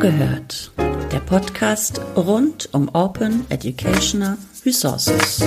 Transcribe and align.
Zugehört. 0.00 0.72
Der 1.12 1.20
Podcast 1.20 2.00
rund 2.16 2.70
um 2.72 2.88
Open 2.94 3.44
Educational 3.50 4.38
Resources. 4.64 5.44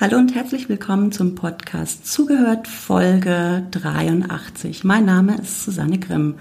Hallo 0.00 0.18
und 0.18 0.34
herzlich 0.34 0.68
willkommen 0.68 1.12
zum 1.12 1.36
Podcast 1.36 2.08
Zugehört 2.08 2.66
Folge 2.66 3.68
83. 3.70 4.82
Mein 4.82 5.04
Name 5.04 5.36
ist 5.36 5.62
Susanne 5.62 6.00
Grimm. 6.00 6.34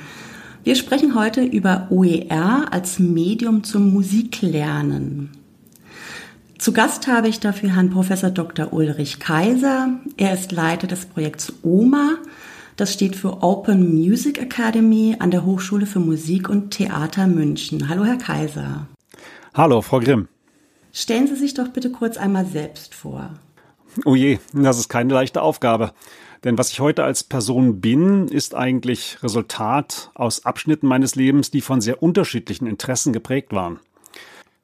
Wir 0.63 0.73
sprechen 0.73 1.13
heute 1.13 1.43
über 1.43 1.89
OER 1.91 2.73
als 2.73 2.97
Medium 2.97 3.63
zum 3.63 3.93
Musiklernen. 3.93 5.40
Zu 6.61 6.73
Gast 6.73 7.07
habe 7.07 7.27
ich 7.27 7.39
dafür 7.39 7.73
Herrn 7.73 7.89
Professor 7.89 8.29
Dr. 8.29 8.71
Ulrich 8.71 9.19
Kaiser. 9.19 9.95
Er 10.15 10.35
ist 10.35 10.51
Leiter 10.51 10.85
des 10.85 11.07
Projekts 11.07 11.51
OMA. 11.63 12.19
Das 12.75 12.93
steht 12.93 13.15
für 13.15 13.41
Open 13.41 13.95
Music 13.95 14.39
Academy 14.39 15.15
an 15.17 15.31
der 15.31 15.43
Hochschule 15.43 15.87
für 15.87 15.99
Musik 15.99 16.49
und 16.49 16.69
Theater 16.69 17.25
München. 17.25 17.89
Hallo, 17.89 18.05
Herr 18.05 18.19
Kaiser. 18.19 18.85
Hallo, 19.55 19.81
Frau 19.81 20.01
Grimm. 20.01 20.27
Stellen 20.93 21.25
Sie 21.25 21.35
sich 21.35 21.55
doch 21.55 21.69
bitte 21.69 21.89
kurz 21.89 22.17
einmal 22.17 22.45
selbst 22.45 22.93
vor. 22.93 23.31
Oh 24.05 24.13
je, 24.13 24.37
das 24.53 24.77
ist 24.77 24.87
keine 24.87 25.15
leichte 25.15 25.41
Aufgabe. 25.41 25.93
Denn 26.43 26.59
was 26.59 26.69
ich 26.69 26.79
heute 26.79 27.03
als 27.03 27.23
Person 27.23 27.81
bin, 27.81 28.27
ist 28.27 28.53
eigentlich 28.53 29.17
Resultat 29.23 30.11
aus 30.13 30.45
Abschnitten 30.45 30.85
meines 30.85 31.15
Lebens, 31.15 31.49
die 31.49 31.61
von 31.61 31.81
sehr 31.81 32.03
unterschiedlichen 32.03 32.67
Interessen 32.67 33.13
geprägt 33.13 33.51
waren. 33.51 33.79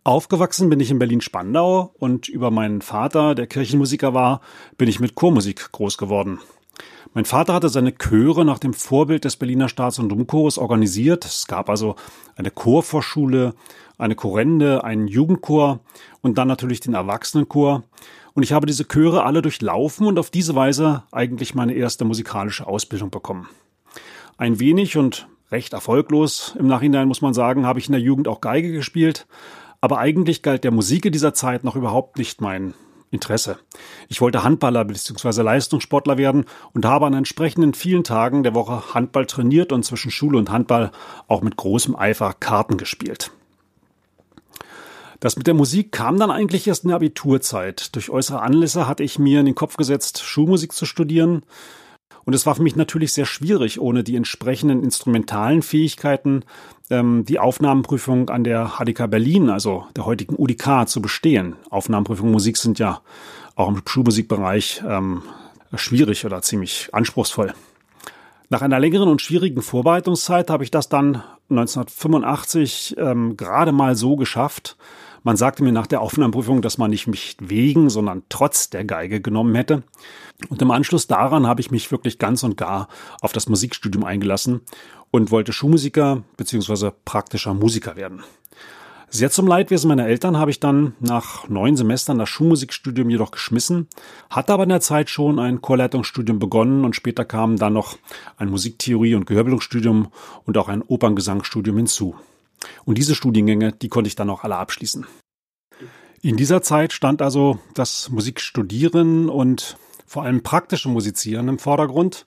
Aufgewachsen 0.07 0.69
bin 0.69 0.79
ich 0.79 0.89
in 0.89 0.99
Berlin-Spandau 0.99 1.91
und 1.99 2.29
über 2.29 2.49
meinen 2.49 2.81
Vater, 2.81 3.35
der 3.35 3.45
Kirchenmusiker 3.45 4.13
war, 4.13 4.39
bin 4.77 4.87
ich 4.87 5.01
mit 5.01 5.15
Chormusik 5.15 5.73
groß 5.73 5.97
geworden. 5.97 6.39
Mein 7.13 7.25
Vater 7.25 7.53
hatte 7.53 7.67
seine 7.67 7.93
Chöre 7.93 8.45
nach 8.45 8.57
dem 8.57 8.73
Vorbild 8.73 9.25
des 9.25 9.35
Berliner 9.35 9.67
Staats- 9.67 9.99
und 9.99 10.07
Domchores 10.07 10.57
organisiert. 10.57 11.25
Es 11.25 11.45
gab 11.45 11.69
also 11.69 11.97
eine 12.37 12.51
Chorvorschule, 12.51 13.53
eine 13.97 14.15
Chorende, 14.15 14.85
einen 14.85 15.09
Jugendchor 15.09 15.81
und 16.21 16.37
dann 16.37 16.47
natürlich 16.47 16.79
den 16.79 16.93
Erwachsenenchor. 16.93 17.83
Und 18.33 18.43
ich 18.43 18.53
habe 18.53 18.65
diese 18.65 18.87
Chöre 18.87 19.25
alle 19.25 19.41
durchlaufen 19.41 20.07
und 20.07 20.19
auf 20.19 20.29
diese 20.29 20.55
Weise 20.55 21.03
eigentlich 21.11 21.53
meine 21.53 21.73
erste 21.73 22.05
musikalische 22.05 22.65
Ausbildung 22.65 23.09
bekommen. 23.09 23.49
Ein 24.37 24.61
wenig 24.61 24.95
und 24.95 25.27
recht 25.51 25.73
erfolglos 25.73 26.55
im 26.57 26.67
Nachhinein 26.67 27.09
muss 27.09 27.21
man 27.21 27.33
sagen, 27.33 27.65
habe 27.65 27.79
ich 27.79 27.87
in 27.87 27.93
der 27.93 28.01
Jugend 28.01 28.29
auch 28.29 28.39
Geige 28.39 28.71
gespielt, 28.71 29.27
aber 29.81 29.99
eigentlich 29.99 30.41
galt 30.41 30.63
der 30.63 30.71
Musik 30.71 31.05
in 31.05 31.11
dieser 31.11 31.33
Zeit 31.33 31.63
noch 31.63 31.75
überhaupt 31.75 32.17
nicht 32.17 32.41
mein 32.41 32.73
Interesse. 33.09 33.57
Ich 34.09 34.19
wollte 34.19 34.43
Handballer 34.43 34.83
bzw. 34.83 35.41
Leistungssportler 35.41 36.17
werden 36.17 36.45
und 36.73 36.85
habe 36.85 37.05
an 37.05 37.13
entsprechenden 37.13 37.73
vielen 37.73 38.03
Tagen 38.03 38.43
der 38.43 38.53
Woche 38.53 38.93
Handball 38.93 39.25
trainiert 39.25 39.71
und 39.71 39.83
zwischen 39.83 40.11
Schule 40.11 40.37
und 40.37 40.51
Handball 40.51 40.91
auch 41.27 41.41
mit 41.41 41.55
großem 41.55 41.95
Eifer 41.95 42.33
Karten 42.33 42.77
gespielt. 42.77 43.31
Das 45.19 45.35
mit 45.35 45.47
der 45.47 45.53
Musik 45.53 45.91
kam 45.91 46.19
dann 46.19 46.29
eigentlich 46.29 46.67
erst 46.67 46.83
in 46.83 46.89
der 46.89 46.97
Abiturzeit. 46.97 47.95
Durch 47.95 48.09
äußere 48.09 48.41
Anlässe 48.41 48.87
hatte 48.87 49.03
ich 49.03 49.17
mir 49.17 49.39
in 49.39 49.47
den 49.47 49.55
Kopf 49.55 49.77
gesetzt, 49.77 50.21
Schulmusik 50.21 50.73
zu 50.73 50.85
studieren. 50.85 51.43
Und 52.27 52.33
es 52.33 52.45
war 52.45 52.55
für 52.55 52.61
mich 52.61 52.75
natürlich 52.75 53.13
sehr 53.13 53.25
schwierig, 53.25 53.79
ohne 53.79 54.03
die 54.03 54.17
entsprechenden 54.17 54.83
instrumentalen 54.83 55.61
Fähigkeiten 55.61 56.43
ähm, 56.89 57.23
die 57.23 57.39
Aufnahmeprüfung 57.39 58.29
an 58.29 58.43
der 58.43 58.73
HDK 58.79 59.09
Berlin, 59.09 59.49
also 59.49 59.85
der 59.95 60.05
heutigen 60.05 60.35
UDK, 60.37 60.89
zu 60.89 61.01
bestehen. 61.01 61.55
Aufnahmeprüfungen 61.69 62.33
Musik 62.33 62.57
sind 62.57 62.79
ja 62.79 62.99
auch 63.55 63.69
im 63.69 63.81
Schulmusikbereich 63.87 64.83
ähm, 64.85 65.21
schwierig 65.75 66.25
oder 66.25 66.41
ziemlich 66.41 66.89
anspruchsvoll. 66.91 67.53
Nach 68.49 68.61
einer 68.61 68.81
längeren 68.81 69.07
und 69.07 69.21
schwierigen 69.21 69.61
Vorbereitungszeit 69.61 70.49
habe 70.49 70.65
ich 70.65 70.71
das 70.71 70.89
dann 70.89 71.23
1985 71.49 72.97
ähm, 72.97 73.37
gerade 73.37 73.71
mal 73.71 73.95
so 73.95 74.17
geschafft, 74.17 74.75
man 75.27 75.35
sagte 75.35 75.61
mir 75.61 75.73
nach 75.73 75.87
der 75.87 75.99
Aufnahmeprüfung, 75.99 76.61
dass 76.61 76.77
man 76.77 76.89
nicht 76.89 77.07
mich 77.07 77.35
wegen, 77.41 77.89
sondern 77.89 78.23
trotz 78.29 78.69
der 78.69 78.85
Geige 78.85 79.19
genommen 79.19 79.55
hätte. 79.55 79.83
Und 80.47 80.61
im 80.61 80.71
Anschluss 80.71 81.07
daran 81.07 81.47
habe 81.47 81.59
ich 81.59 81.69
mich 81.69 81.91
wirklich 81.91 82.17
ganz 82.17 82.43
und 82.43 82.55
gar 82.55 82.87
auf 83.19 83.33
das 83.33 83.49
Musikstudium 83.49 84.05
eingelassen 84.05 84.61
und 85.11 85.29
wollte 85.29 85.51
Schulmusiker 85.51 86.23
bzw. 86.37 86.91
praktischer 87.03 87.53
Musiker 87.53 87.97
werden. 87.97 88.23
Sehr 89.09 89.29
zum 89.29 89.47
Leidwesen 89.47 89.89
meiner 89.89 90.07
Eltern 90.07 90.37
habe 90.37 90.51
ich 90.51 90.61
dann 90.61 90.93
nach 91.01 91.49
neun 91.49 91.75
Semestern 91.75 92.19
das 92.19 92.29
Schulmusikstudium 92.29 93.09
jedoch 93.09 93.31
geschmissen, 93.31 93.89
hatte 94.29 94.53
aber 94.53 94.63
in 94.63 94.69
der 94.69 94.79
Zeit 94.79 95.09
schon 95.09 95.39
ein 95.39 95.61
Chorleitungsstudium 95.61 96.39
begonnen 96.39 96.85
und 96.85 96.95
später 96.95 97.25
kamen 97.25 97.57
dann 97.57 97.73
noch 97.73 97.97
ein 98.37 98.49
Musiktheorie- 98.49 99.15
und 99.15 99.25
Gehörbildungsstudium 99.25 100.07
und 100.45 100.57
auch 100.57 100.69
ein 100.69 100.83
Operngesangsstudium 100.83 101.75
hinzu. 101.75 102.15
Und 102.85 102.97
diese 102.97 103.15
Studiengänge, 103.15 103.71
die 103.71 103.89
konnte 103.89 104.07
ich 104.07 104.15
dann 104.15 104.29
auch 104.29 104.43
alle 104.43 104.57
abschließen. 104.57 105.05
In 106.21 106.35
dieser 106.35 106.61
Zeit 106.61 106.93
stand 106.93 107.21
also 107.21 107.59
das 107.73 108.09
Musikstudieren 108.09 109.29
und 109.29 109.77
vor 110.05 110.23
allem 110.23 110.41
praktische 110.41 110.89
Musizieren 110.89 111.47
im 111.47 111.59
Vordergrund. 111.59 112.25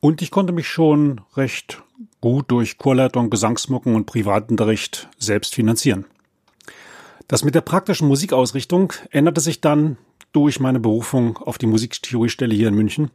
Und 0.00 0.22
ich 0.22 0.30
konnte 0.30 0.52
mich 0.52 0.68
schon 0.68 1.20
recht 1.36 1.82
gut 2.20 2.50
durch 2.50 2.78
Chorleitung, 2.78 3.30
Gesangsmucken 3.30 3.94
und 3.94 4.06
Privatunterricht 4.06 5.08
selbst 5.18 5.54
finanzieren. 5.54 6.06
Das 7.26 7.44
mit 7.44 7.54
der 7.54 7.60
praktischen 7.60 8.08
Musikausrichtung 8.08 8.92
änderte 9.10 9.40
sich 9.40 9.60
dann 9.60 9.98
durch 10.32 10.60
meine 10.60 10.80
Berufung 10.80 11.36
auf 11.38 11.58
die 11.58 11.66
Musiktheoriestelle 11.66 12.54
hier 12.54 12.68
in 12.68 12.74
München. 12.74 13.10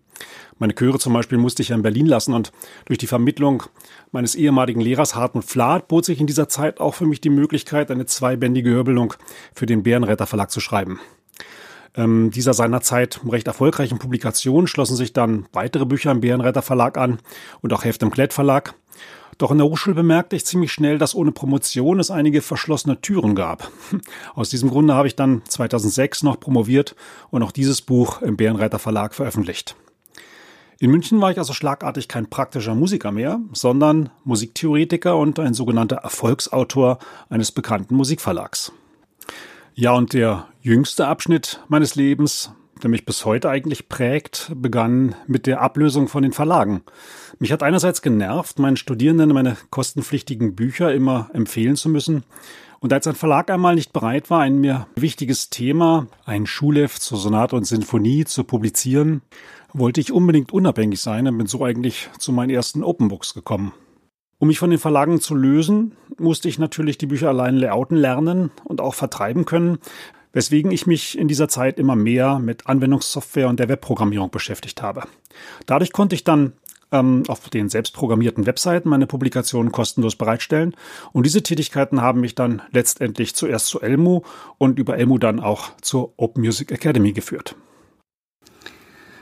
Meine 0.57 0.73
Chöre 0.73 0.99
zum 0.99 1.13
Beispiel 1.13 1.37
musste 1.37 1.61
ich 1.61 1.69
ja 1.69 1.75
in 1.75 1.81
Berlin 1.81 2.05
lassen 2.05 2.33
und 2.33 2.51
durch 2.85 2.97
die 2.97 3.07
Vermittlung 3.07 3.63
meines 4.11 4.35
ehemaligen 4.35 4.81
Lehrers 4.81 5.15
Hartmut 5.15 5.45
Flath 5.45 5.87
bot 5.87 6.05
sich 6.05 6.19
in 6.19 6.27
dieser 6.27 6.49
Zeit 6.49 6.79
auch 6.79 6.95
für 6.95 7.05
mich 7.05 7.21
die 7.21 7.29
Möglichkeit, 7.29 7.91
eine 7.91 8.05
zweibändige 8.05 8.69
Hörbildung 8.69 9.13
für 9.53 9.65
den 9.65 9.83
Bärenretter 9.83 10.27
Verlag 10.27 10.51
zu 10.51 10.59
schreiben. 10.59 10.99
Ähm, 11.95 12.31
dieser 12.31 12.53
seinerzeit 12.53 13.21
recht 13.29 13.47
erfolgreichen 13.47 13.99
Publikation 13.99 14.67
schlossen 14.67 14.95
sich 14.95 15.13
dann 15.13 15.45
weitere 15.53 15.85
Bücher 15.85 16.11
im 16.11 16.21
Bärenretter 16.21 16.63
Verlag 16.63 16.97
an 16.97 17.19
und 17.61 17.71
auch 17.73 17.83
Heft 17.83 18.01
im 18.01 18.11
Klett 18.11 18.33
Verlag. 18.33 18.73
Doch 19.37 19.51
in 19.51 19.57
der 19.57 19.67
Hochschule 19.67 19.95
bemerkte 19.95 20.35
ich 20.35 20.45
ziemlich 20.45 20.71
schnell, 20.71 20.97
dass 20.97 21.15
ohne 21.15 21.31
Promotion 21.31 21.99
es 21.99 22.11
einige 22.11 22.41
verschlossene 22.41 23.01
Türen 23.01 23.35
gab. 23.35 23.71
Aus 24.35 24.49
diesem 24.49 24.69
Grunde 24.69 24.93
habe 24.93 25.07
ich 25.07 25.15
dann 25.15 25.41
2006 25.47 26.23
noch 26.23 26.39
promoviert 26.39 26.95
und 27.29 27.43
auch 27.43 27.51
dieses 27.51 27.81
Buch 27.81 28.21
im 28.21 28.37
Bärenreiter 28.37 28.79
Verlag 28.79 29.13
veröffentlicht. 29.13 29.75
In 30.79 30.91
München 30.91 31.21
war 31.21 31.31
ich 31.31 31.37
also 31.37 31.53
schlagartig 31.53 32.07
kein 32.07 32.29
praktischer 32.29 32.75
Musiker 32.75 33.11
mehr, 33.11 33.39
sondern 33.53 34.09
Musiktheoretiker 34.25 35.15
und 35.15 35.39
ein 35.39 35.53
sogenannter 35.53 35.97
Erfolgsautor 35.97 36.99
eines 37.29 37.51
bekannten 37.51 37.95
Musikverlags. 37.95 38.73
Ja, 39.75 39.93
und 39.93 40.13
der 40.13 40.47
jüngste 40.61 41.07
Abschnitt 41.07 41.61
meines 41.67 41.95
Lebens 41.95 42.51
mich 42.89 43.05
bis 43.05 43.25
heute 43.25 43.49
eigentlich 43.49 43.89
prägt, 43.89 44.51
begann 44.55 45.15
mit 45.27 45.47
der 45.47 45.61
Ablösung 45.61 46.07
von 46.07 46.23
den 46.23 46.33
Verlagen. 46.33 46.83
Mich 47.39 47.51
hat 47.51 47.63
einerseits 47.63 48.01
genervt, 48.01 48.59
meinen 48.59 48.77
Studierenden 48.77 49.33
meine 49.33 49.57
kostenpflichtigen 49.69 50.55
Bücher 50.55 50.93
immer 50.93 51.29
empfehlen 51.33 51.75
zu 51.75 51.89
müssen. 51.89 52.23
Und 52.79 52.91
als 52.91 53.07
ein 53.07 53.15
Verlag 53.15 53.49
einmal 53.49 53.75
nicht 53.75 53.93
bereit 53.93 54.29
war, 54.29 54.41
ein 54.41 54.59
mir 54.59 54.87
wichtiges 54.95 55.49
Thema, 55.49 56.07
ein 56.25 56.45
Schulheft 56.45 57.01
zur 57.01 57.17
Sonate 57.17 57.55
und 57.55 57.65
Sinfonie 57.65 58.25
zu 58.25 58.43
publizieren, 58.43 59.21
wollte 59.73 60.01
ich 60.01 60.11
unbedingt 60.11 60.51
unabhängig 60.51 60.99
sein 60.99 61.27
und 61.27 61.37
bin 61.37 61.47
so 61.47 61.63
eigentlich 61.63 62.09
zu 62.19 62.31
meinen 62.31 62.49
ersten 62.49 62.83
Open 62.83 63.07
Books 63.07 63.33
gekommen. 63.33 63.73
Um 64.37 64.47
mich 64.49 64.59
von 64.59 64.69
den 64.69 64.79
Verlagen 64.79 65.21
zu 65.21 65.35
lösen, 65.35 65.95
musste 66.17 66.49
ich 66.49 66.59
natürlich 66.59 66.97
die 66.97 67.05
Bücher 67.05 67.29
allein 67.29 67.55
layouten 67.55 67.95
lernen 67.95 68.51
und 68.65 68.81
auch 68.81 68.93
vertreiben 68.93 69.45
können, 69.45 69.79
weswegen 70.33 70.71
ich 70.71 70.85
mich 70.85 71.17
in 71.17 71.27
dieser 71.27 71.47
Zeit 71.47 71.79
immer 71.79 71.95
mehr 71.95 72.39
mit 72.39 72.67
Anwendungssoftware 72.67 73.47
und 73.47 73.59
der 73.59 73.69
Webprogrammierung 73.69 74.31
beschäftigt 74.31 74.81
habe. 74.81 75.03
Dadurch 75.65 75.93
konnte 75.93 76.15
ich 76.15 76.23
dann 76.23 76.53
ähm, 76.91 77.23
auf 77.27 77.49
den 77.49 77.69
selbstprogrammierten 77.69 78.45
Webseiten 78.45 78.89
meine 78.89 79.07
Publikationen 79.07 79.71
kostenlos 79.71 80.15
bereitstellen. 80.15 80.75
Und 81.11 81.25
diese 81.25 81.43
Tätigkeiten 81.43 82.01
haben 82.01 82.21
mich 82.21 82.35
dann 82.35 82.61
letztendlich 82.71 83.35
zuerst 83.35 83.67
zu 83.67 83.81
Elmo 83.81 84.23
und 84.57 84.79
über 84.79 84.97
Elmo 84.97 85.17
dann 85.17 85.39
auch 85.39 85.71
zur 85.81 86.13
Open 86.17 86.43
Music 86.43 86.71
Academy 86.71 87.13
geführt. 87.13 87.55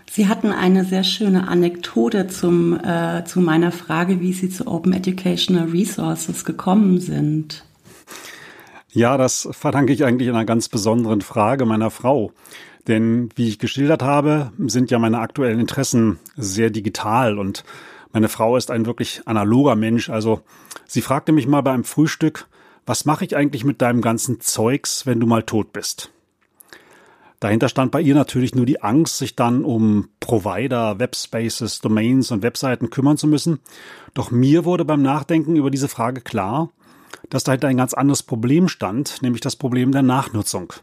Sie 0.10 0.28
hatten 0.28 0.52
eine 0.52 0.84
sehr 0.84 1.06
schöne 1.06 1.48
Anekdote 1.48 2.28
zum, 2.28 2.78
äh, 2.78 3.24
zu 3.24 3.40
meiner 3.40 3.72
Frage, 3.72 4.20
wie 4.20 4.34
Sie 4.34 4.50
zu 4.50 4.68
Open 4.68 4.92
Educational 4.92 5.70
Resources 5.70 6.44
gekommen 6.44 7.00
sind. 7.00 7.64
Ja, 8.94 9.18
das 9.18 9.48
verdanke 9.52 9.94
ich 9.94 10.04
eigentlich 10.04 10.28
einer 10.28 10.44
ganz 10.44 10.68
besonderen 10.68 11.22
Frage 11.22 11.66
meiner 11.66 11.92
Frau. 11.92 12.34
Denn 12.88 13.30
wie 13.36 13.48
ich 13.48 13.58
geschildert 13.58 14.04
habe, 14.04 14.52
sind 14.58 14.92
ja 14.92 15.00
meine 15.00 15.20
aktuellen 15.20 15.60
Interessen 15.62 16.20
sehr 16.36 16.72
digital 16.72 17.40
und 17.40 17.64
meine 18.12 18.28
Frau 18.28 18.58
ist 18.58 18.70
ein 18.70 18.86
wirklich 18.86 19.22
analoger 19.26 19.78
Mensch. 19.78 20.10
Also 20.10 20.42
sie 20.88 21.02
fragte 21.02 21.32
mich 21.32 21.48
mal 21.48 21.62
beim 21.62 21.86
Frühstück, 21.86 22.48
was 22.86 23.06
mache 23.06 23.24
ich 23.24 23.38
eigentlich 23.38 23.64
mit 23.64 23.82
deinem 23.82 24.02
ganzen 24.02 24.42
Zeugs, 24.42 25.06
wenn 25.06 25.22
du 25.22 25.28
mal 25.28 25.44
tot 25.44 25.72
bist? 25.72 26.12
Dahinter 27.40 27.70
stand 27.70 27.92
bei 27.92 28.02
ihr 28.02 28.14
natürlich 28.14 28.56
nur 28.56 28.66
die 28.66 28.82
Angst, 28.82 29.18
sich 29.18 29.36
dann 29.36 29.64
um 29.64 30.10
Provider, 30.20 31.00
Webspaces, 31.00 31.80
Domains 31.80 32.30
und 32.32 32.44
Webseiten 32.44 32.90
kümmern 32.90 33.18
zu 33.18 33.28
müssen. 33.28 33.60
Doch 34.14 34.32
mir 34.32 34.66
wurde 34.66 34.84
beim 34.84 35.02
Nachdenken 35.02 35.56
über 35.56 35.72
diese 35.72 35.88
Frage 35.88 36.22
klar, 36.22 36.70
dass 37.30 37.44
dahinter 37.44 37.68
ein 37.68 37.78
ganz 37.78 37.94
anderes 37.94 38.24
Problem 38.24 38.68
stand, 38.68 39.22
nämlich 39.22 39.42
das 39.42 39.56
Problem 39.56 39.92
der 39.92 40.04
Nachnutzung. 40.04 40.74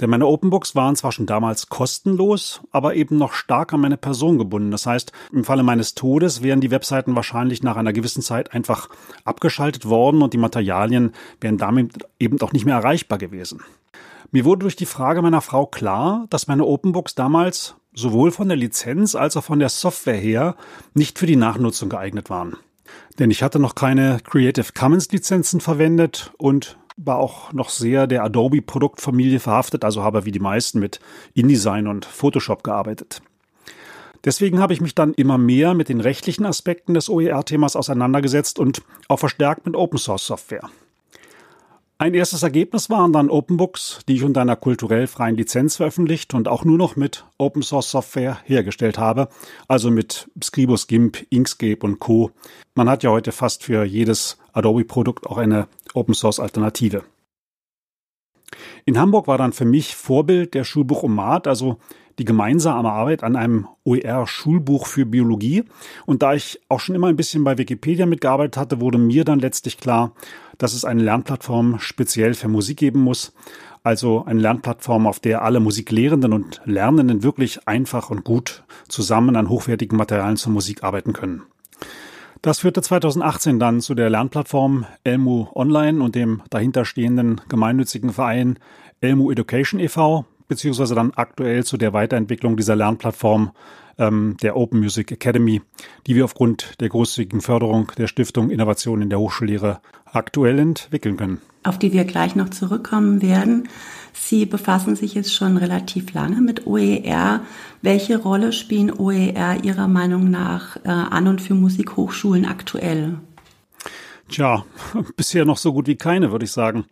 Denn 0.00 0.10
meine 0.10 0.26
Openbooks 0.26 0.76
waren 0.76 0.94
zwar 0.94 1.10
schon 1.10 1.26
damals 1.26 1.68
kostenlos, 1.68 2.60
aber 2.70 2.94
eben 2.94 3.18
noch 3.18 3.32
stark 3.32 3.72
an 3.72 3.80
meine 3.80 3.96
Person 3.96 4.38
gebunden. 4.38 4.70
Das 4.70 4.86
heißt, 4.86 5.12
im 5.32 5.44
Falle 5.44 5.64
meines 5.64 5.94
Todes 5.94 6.42
wären 6.42 6.60
die 6.60 6.70
Webseiten 6.70 7.16
wahrscheinlich 7.16 7.62
nach 7.62 7.76
einer 7.76 7.92
gewissen 7.92 8.22
Zeit 8.22 8.52
einfach 8.52 8.88
abgeschaltet 9.24 9.86
worden 9.86 10.22
und 10.22 10.34
die 10.34 10.38
Materialien 10.38 11.12
wären 11.40 11.58
damit 11.58 12.06
eben 12.20 12.40
auch 12.40 12.52
nicht 12.52 12.64
mehr 12.64 12.76
erreichbar 12.76 13.18
gewesen. 13.18 13.62
Mir 14.30 14.44
wurde 14.44 14.60
durch 14.60 14.76
die 14.76 14.86
Frage 14.86 15.22
meiner 15.22 15.40
Frau 15.40 15.66
klar, 15.66 16.26
dass 16.30 16.46
meine 16.46 16.64
Openbooks 16.64 17.14
damals 17.14 17.74
sowohl 17.94 18.30
von 18.30 18.48
der 18.48 18.56
Lizenz 18.56 19.14
als 19.14 19.36
auch 19.36 19.44
von 19.44 19.58
der 19.58 19.70
Software 19.70 20.14
her 20.14 20.54
nicht 20.94 21.18
für 21.18 21.26
die 21.26 21.36
Nachnutzung 21.36 21.88
geeignet 21.88 22.30
waren. 22.30 22.56
Denn 23.18 23.30
ich 23.30 23.42
hatte 23.42 23.58
noch 23.58 23.74
keine 23.74 24.18
Creative 24.24 24.72
Commons 24.72 25.10
Lizenzen 25.10 25.60
verwendet 25.60 26.32
und 26.38 26.78
war 26.96 27.18
auch 27.18 27.52
noch 27.52 27.70
sehr 27.70 28.06
der 28.06 28.24
Adobe 28.24 28.60
Produktfamilie 28.60 29.40
verhaftet, 29.40 29.84
also 29.84 30.02
habe 30.02 30.24
wie 30.24 30.32
die 30.32 30.40
meisten 30.40 30.80
mit 30.80 31.00
InDesign 31.34 31.86
und 31.86 32.04
Photoshop 32.04 32.64
gearbeitet. 32.64 33.22
Deswegen 34.24 34.58
habe 34.58 34.72
ich 34.72 34.80
mich 34.80 34.94
dann 34.94 35.14
immer 35.14 35.38
mehr 35.38 35.74
mit 35.74 35.88
den 35.88 36.00
rechtlichen 36.00 36.44
Aspekten 36.44 36.94
des 36.94 37.08
OER-Themas 37.08 37.76
auseinandergesetzt 37.76 38.58
und 38.58 38.82
auch 39.06 39.18
verstärkt 39.18 39.64
mit 39.64 39.76
Open 39.76 39.98
Source 39.98 40.26
Software. 40.26 40.68
Ein 42.00 42.14
erstes 42.14 42.44
Ergebnis 42.44 42.90
waren 42.90 43.12
dann 43.12 43.28
Openbooks, 43.28 44.02
die 44.06 44.14
ich 44.14 44.22
unter 44.22 44.40
einer 44.40 44.54
kulturell 44.54 45.08
freien 45.08 45.34
Lizenz 45.34 45.78
veröffentlicht 45.78 46.32
und 46.32 46.46
auch 46.46 46.64
nur 46.64 46.78
noch 46.78 46.94
mit 46.94 47.24
Open 47.38 47.62
Source 47.62 47.90
Software 47.90 48.38
hergestellt 48.44 48.98
habe, 48.98 49.28
also 49.66 49.90
mit 49.90 50.30
Scribus, 50.40 50.86
GIMP, 50.86 51.26
Inkscape 51.28 51.80
und 51.80 51.98
Co. 51.98 52.30
Man 52.76 52.88
hat 52.88 53.02
ja 53.02 53.10
heute 53.10 53.32
fast 53.32 53.64
für 53.64 53.82
jedes 53.82 54.38
Adobe-Produkt 54.52 55.26
auch 55.26 55.38
eine 55.38 55.66
Open 55.92 56.14
Source 56.14 56.38
Alternative. 56.38 57.02
In 58.84 58.96
Hamburg 58.96 59.26
war 59.26 59.36
dann 59.36 59.52
für 59.52 59.64
mich 59.64 59.96
Vorbild 59.96 60.54
der 60.54 60.62
Schulbuch 60.62 61.02
Omat, 61.02 61.48
also 61.48 61.78
die 62.18 62.24
gemeinsame 62.24 62.90
Arbeit 62.90 63.22
an 63.22 63.36
einem 63.36 63.68
OER-Schulbuch 63.84 64.86
für 64.86 65.06
Biologie. 65.06 65.64
Und 66.06 66.22
da 66.22 66.34
ich 66.34 66.60
auch 66.68 66.80
schon 66.80 66.94
immer 66.94 67.08
ein 67.08 67.16
bisschen 67.16 67.44
bei 67.44 67.58
Wikipedia 67.58 68.06
mitgearbeitet 68.06 68.56
hatte, 68.56 68.80
wurde 68.80 68.98
mir 68.98 69.24
dann 69.24 69.38
letztlich 69.38 69.78
klar, 69.78 70.12
dass 70.58 70.74
es 70.74 70.84
eine 70.84 71.02
Lernplattform 71.02 71.78
speziell 71.78 72.34
für 72.34 72.48
Musik 72.48 72.78
geben 72.78 73.00
muss. 73.00 73.32
Also 73.82 74.24
eine 74.26 74.40
Lernplattform, 74.40 75.06
auf 75.06 75.20
der 75.20 75.42
alle 75.42 75.60
Musiklehrenden 75.60 76.32
und 76.32 76.60
Lernenden 76.64 77.22
wirklich 77.22 77.66
einfach 77.66 78.10
und 78.10 78.24
gut 78.24 78.64
zusammen 78.88 79.36
an 79.36 79.48
hochwertigen 79.48 79.96
Materialien 79.96 80.36
zur 80.36 80.52
Musik 80.52 80.82
arbeiten 80.82 81.12
können. 81.12 81.42
Das 82.42 82.60
führte 82.60 82.82
2018 82.82 83.58
dann 83.58 83.80
zu 83.80 83.94
der 83.94 84.10
Lernplattform 84.10 84.86
Elmu 85.02 85.48
Online 85.54 86.02
und 86.02 86.14
dem 86.14 86.42
dahinterstehenden 86.50 87.40
gemeinnützigen 87.48 88.12
Verein 88.12 88.58
Elmu 89.00 89.30
Education 89.30 89.80
e.V., 89.80 90.24
beziehungsweise 90.46 90.94
dann 90.94 91.12
aktuell 91.14 91.64
zu 91.64 91.76
der 91.76 91.92
Weiterentwicklung 91.92 92.56
dieser 92.56 92.76
Lernplattform 92.76 93.52
ähm, 93.98 94.36
der 94.42 94.56
Open 94.56 94.80
Music 94.80 95.12
Academy, 95.12 95.62
die 96.06 96.14
wir 96.14 96.24
aufgrund 96.24 96.80
der 96.80 96.88
großzügigen 96.88 97.40
Förderung 97.40 97.92
der 97.98 98.06
Stiftung 98.06 98.50
Innovation 98.50 99.02
in 99.02 99.10
der 99.10 99.18
Hochschullehre 99.18 99.80
aktuell 100.04 100.58
entwickeln 100.58 101.16
können. 101.16 101.40
Auf 101.64 101.78
die 101.78 101.92
wir 101.92 102.04
gleich 102.04 102.36
noch 102.36 102.48
zurückkommen 102.48 103.20
werden. 103.20 103.68
Sie 104.12 104.46
befassen 104.46 104.96
sich 104.96 105.14
jetzt 105.14 105.34
schon 105.34 105.56
relativ 105.56 106.12
lange 106.14 106.40
mit 106.40 106.66
OER. 106.66 107.42
Welche 107.82 108.18
Rolle 108.18 108.52
spielen 108.52 108.92
OER 108.92 109.62
Ihrer 109.62 109.88
Meinung 109.88 110.30
nach 110.30 110.76
äh, 110.84 110.88
an 110.88 111.28
und 111.28 111.40
für 111.40 111.54
Musikhochschulen 111.54 112.46
aktuell? 112.46 113.18
Tja, 114.28 114.64
bisher 115.16 115.44
noch 115.44 115.56
so 115.56 115.72
gut 115.72 115.86
wie 115.86 115.96
keine, 115.96 116.30
würde 116.30 116.44
ich 116.44 116.52
sagen. 116.52 116.84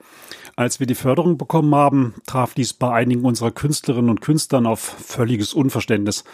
Als 0.56 0.80
wir 0.80 0.86
die 0.86 0.94
Förderung 0.94 1.36
bekommen 1.36 1.74
haben, 1.74 2.14
traf 2.26 2.54
dies 2.54 2.72
bei 2.72 2.90
einigen 2.90 3.24
unserer 3.24 3.50
Künstlerinnen 3.50 4.08
und 4.08 4.22
Künstlern 4.22 4.66
auf 4.66 4.80
völliges 4.80 5.52
Unverständnis. 5.52 6.24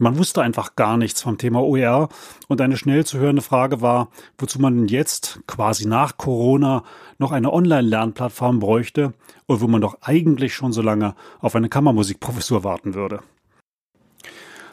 Man 0.00 0.18
wusste 0.18 0.42
einfach 0.42 0.76
gar 0.76 0.96
nichts 0.96 1.22
vom 1.22 1.38
Thema 1.38 1.60
OER 1.62 2.08
und 2.46 2.60
eine 2.60 2.76
schnell 2.76 3.04
zu 3.04 3.18
hörende 3.18 3.42
Frage 3.42 3.80
war, 3.80 4.08
wozu 4.36 4.60
man 4.60 4.76
denn 4.76 4.88
jetzt, 4.88 5.40
quasi 5.46 5.86
nach 5.86 6.16
Corona, 6.16 6.84
noch 7.18 7.32
eine 7.32 7.52
Online-Lernplattform 7.52 8.60
bräuchte 8.60 9.12
und 9.46 9.60
wo 9.60 9.66
man 9.66 9.80
doch 9.80 9.98
eigentlich 10.02 10.54
schon 10.54 10.72
so 10.72 10.82
lange 10.82 11.14
auf 11.40 11.56
eine 11.56 11.68
Kammermusikprofessur 11.68 12.62
warten 12.62 12.94
würde. 12.94 13.20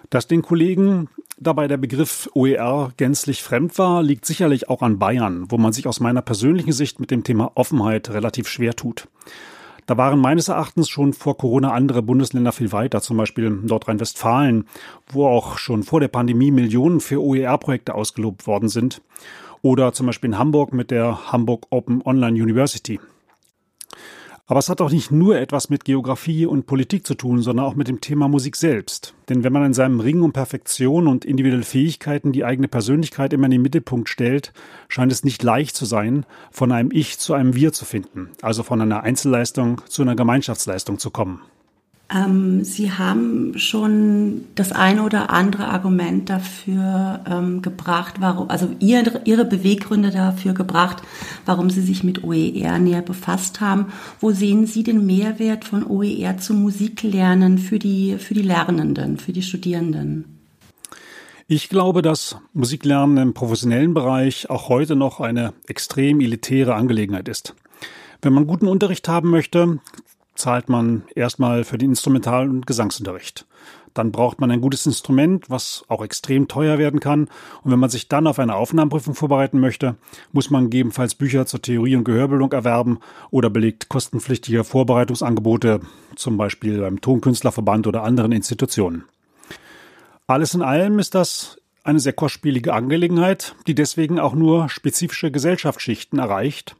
Dass 0.10 0.28
den 0.28 0.42
Kollegen 0.42 1.10
dabei 1.38 1.68
der 1.68 1.78
Begriff 1.78 2.30
OER 2.34 2.92
gänzlich 2.98 3.44
fremd 3.44 3.78
war, 3.78 4.04
liegt 4.04 4.25
sicherlich 4.25 4.69
auch 4.69 4.81
an 4.81 5.00
Bayern, 5.00 5.46
wo 5.50 5.57
man 5.57 5.74
sich 5.74 5.88
aus 5.88 6.00
meiner 6.00 6.22
persönlichen 6.22 6.72
Sicht 6.72 7.00
mit 7.00 7.12
dem 7.12 7.24
Thema 7.24 7.52
Offenheit 7.56 8.10
relativ 8.10 8.48
schwer 8.48 8.75
tut. 8.75 9.07
Da 9.86 9.98
waren 9.98 10.19
meines 10.19 10.48
Erachtens 10.48 10.90
schon 10.90 11.13
vor 11.13 11.38
Corona 11.38 11.72
andere 11.72 12.02
Bundesländer 12.02 12.52
viel 12.52 12.72
weiter, 12.72 13.02
zum 13.02 13.18
Beispiel 13.18 13.52
Nordrhein-Westfalen, 13.52 14.66
wo 15.07 15.28
auch 15.28 15.60
schon 15.60 15.84
vor 15.84 16.00
der 16.00 16.07
Pandemie 16.07 16.50
Millionen 16.50 17.00
für 17.02 17.22
OER-Projekte 17.22 17.94
ausgelobt 17.94 18.48
worden 18.48 18.69
sind. 18.69 19.02
Oder 19.62 19.94
zum 19.94 20.07
Beispiel 20.07 20.31
in 20.31 20.40
Hamburg 20.40 20.74
mit 20.74 20.90
der 20.90 21.31
Hamburg 21.31 21.68
Open 21.69 22.02
Online 22.04 22.42
University. 22.42 23.00
Aber 24.47 24.59
es 24.59 24.69
hat 24.69 24.80
auch 24.80 24.92
nicht 24.92 25.09
nur 25.09 25.39
etwas 25.39 25.71
mit 25.71 25.86
Geografie 25.86 26.45
und 26.45 26.68
Politik 26.68 27.07
zu 27.07 27.15
tun, 27.15 27.42
sondern 27.42 27.65
auch 27.65 27.74
mit 27.74 27.88
dem 27.88 28.00
Thema 28.00 28.27
Musik 28.27 28.56
selbst. 28.56 29.15
Denn 29.27 29.44
wenn 29.44 29.51
man 29.51 29.65
in 29.65 29.74
seinem 29.74 30.00
Ring 30.00 30.21
um 30.21 30.33
Perfektion 30.33 31.07
und 31.07 31.25
individuelle 31.25 31.63
Fähigkeiten 31.63 32.31
die 32.31 32.45
eigene 32.45 32.68
Persönlichkeit 32.68 33.33
immer 33.33 33.45
in 33.45 33.51
den 33.51 33.63
Mittelpunkt 33.63 34.07
stellt, 34.07 34.53
scheint 34.88 35.12
es 35.12 35.24
nicht 35.24 35.42
leicht 35.42 35.75
zu 35.75 35.86
sein, 35.86 36.27
von 36.51 36.71
einem 36.71 36.92
Ich 36.92 37.18
zu 37.18 37.33
einem 37.33 37.56
Wir 37.56 37.74
zu 37.74 37.86
finden, 37.86 38.30
also 38.44 38.62
von 38.62 38.80
einer 38.81 39.01
Einzelleistung 39.01 39.81
zu 39.88 40.03
einer 40.03 40.15
Gemeinschaftsleistung 40.15 41.00
zu 41.00 41.09
kommen. 41.09 41.42
Ähm, 42.13 42.63
Sie 42.63 42.92
haben 42.92 43.57
schon 43.57 44.46
das 44.54 44.72
eine 44.72 45.04
oder 45.04 45.31
andere 45.31 45.68
Argument 45.68 46.30
dafür 46.30 47.22
ähm, 47.28 47.62
gebracht, 47.63 48.16
warum, 48.19 48.50
also 48.50 48.69
ihr, 48.80 49.22
Ihre 49.25 49.46
Beweggründe 49.46 50.12
dafür 50.12 50.54
gebracht, 50.54 51.02
warum 51.46 51.69
Sie 51.72 51.81
sich 51.81 52.04
mit 52.04 52.24
OER 52.24 52.78
näher 52.78 53.02
befasst 53.02 53.60
haben. 53.60 53.88
Wo 54.19 54.31
sehen 54.31 54.68
Sie 54.68 54.84
den 54.84 55.06
Mehrwert 55.06 55.66
von 55.66 55.84
OER 55.84 56.38
zum 56.38 56.62
Musiklernen 56.62 57.57
für 57.57 57.80
die, 57.80 58.18
für 58.19 58.35
die 58.35 58.44
Lernenden, 58.44 59.18
für 59.18 59.33
die 59.33 59.42
Studierenden? 59.42 60.26
Ich 61.47 61.69
glaube, 61.69 62.02
dass 62.02 62.38
Musiklernen 62.54 63.18
im 63.18 63.33
professionellen 63.33 63.94
Bereich 63.94 64.50
auch 64.50 64.69
heute 64.69 64.95
noch 64.95 65.19
eine 65.21 65.54
extrem 65.68 66.19
elitäre 66.19 66.76
Angelegenheit 66.76 67.28
ist. 67.28 67.56
Wenn 68.21 68.33
man 68.33 68.47
guten 68.47 68.68
Unterricht 68.68 69.07
haben 69.07 69.30
möchte, 69.30 69.80
zahlt 70.35 70.69
man 70.69 71.04
erstmal 71.15 71.63
für 71.63 71.77
den 71.77 71.89
Instrumental- 71.89 72.49
und 72.49 72.68
Gesangsunterricht. 72.68 73.45
Dann 73.94 74.11
braucht 74.11 74.42
man 74.42 74.51
ein 74.51 74.59
gutes 74.59 74.85
Instrument, 74.85 75.49
was 75.49 75.85
auch 75.87 76.04
extrem 76.04 76.49
teuer 76.49 76.77
werden 76.77 76.99
kann. 76.99 77.30
Und 77.63 77.71
wenn 77.71 77.80
man 77.80 77.89
sich 77.89 78.09
dann 78.09 78.27
auf 78.27 78.39
eine 78.39 78.56
Aufnahmeprüfung 78.56 79.15
vorbereiten 79.15 79.59
möchte, 79.61 79.95
muss 80.33 80.49
man 80.49 80.65
gegebenenfalls 80.65 81.15
Bücher 81.15 81.45
zur 81.45 81.61
Theorie 81.61 81.95
und 81.95 82.04
Gehörbildung 82.04 82.51
erwerben 82.51 82.99
oder 83.31 83.49
belegt 83.49 83.87
kostenpflichtige 83.87 84.65
Vorbereitungsangebote, 84.65 85.80
zum 86.15 86.35
Beispiel 86.35 86.81
beim 86.81 86.99
Tonkünstlerverband 86.99 87.87
oder 87.87 88.04
anderen 88.04 88.33
Institutionen. 88.33 89.06
Alles 90.27 90.54
in 90.54 90.61
allem 90.61 90.99
ist 90.99 91.15
das 91.15 91.57
eine 91.85 92.01
sehr 92.01 92.13
kostspielige 92.13 92.73
Angelegenheit, 92.73 93.56
die 93.68 93.75
deswegen 93.75 94.19
auch 94.19 94.33
nur 94.33 94.68
spezifische 94.68 95.31
Gesellschaftsschichten 95.31 96.19
erreicht 96.19 96.75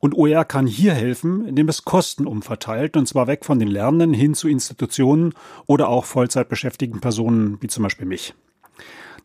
und 0.00 0.14
OER 0.16 0.44
kann 0.44 0.66
hier 0.66 0.94
helfen, 0.94 1.46
indem 1.46 1.68
es 1.68 1.84
Kosten 1.84 2.26
umverteilt, 2.26 2.96
und 2.96 3.06
zwar 3.06 3.28
weg 3.28 3.44
von 3.44 3.58
den 3.58 3.68
Lernenden 3.68 4.12
hin 4.12 4.34
zu 4.34 4.48
Institutionen 4.48 5.32
oder 5.66 5.88
auch 5.88 6.04
Vollzeitbeschäftigten 6.04 7.00
Personen, 7.00 7.58
wie 7.60 7.68
zum 7.68 7.84
Beispiel 7.84 8.06
mich. 8.06 8.34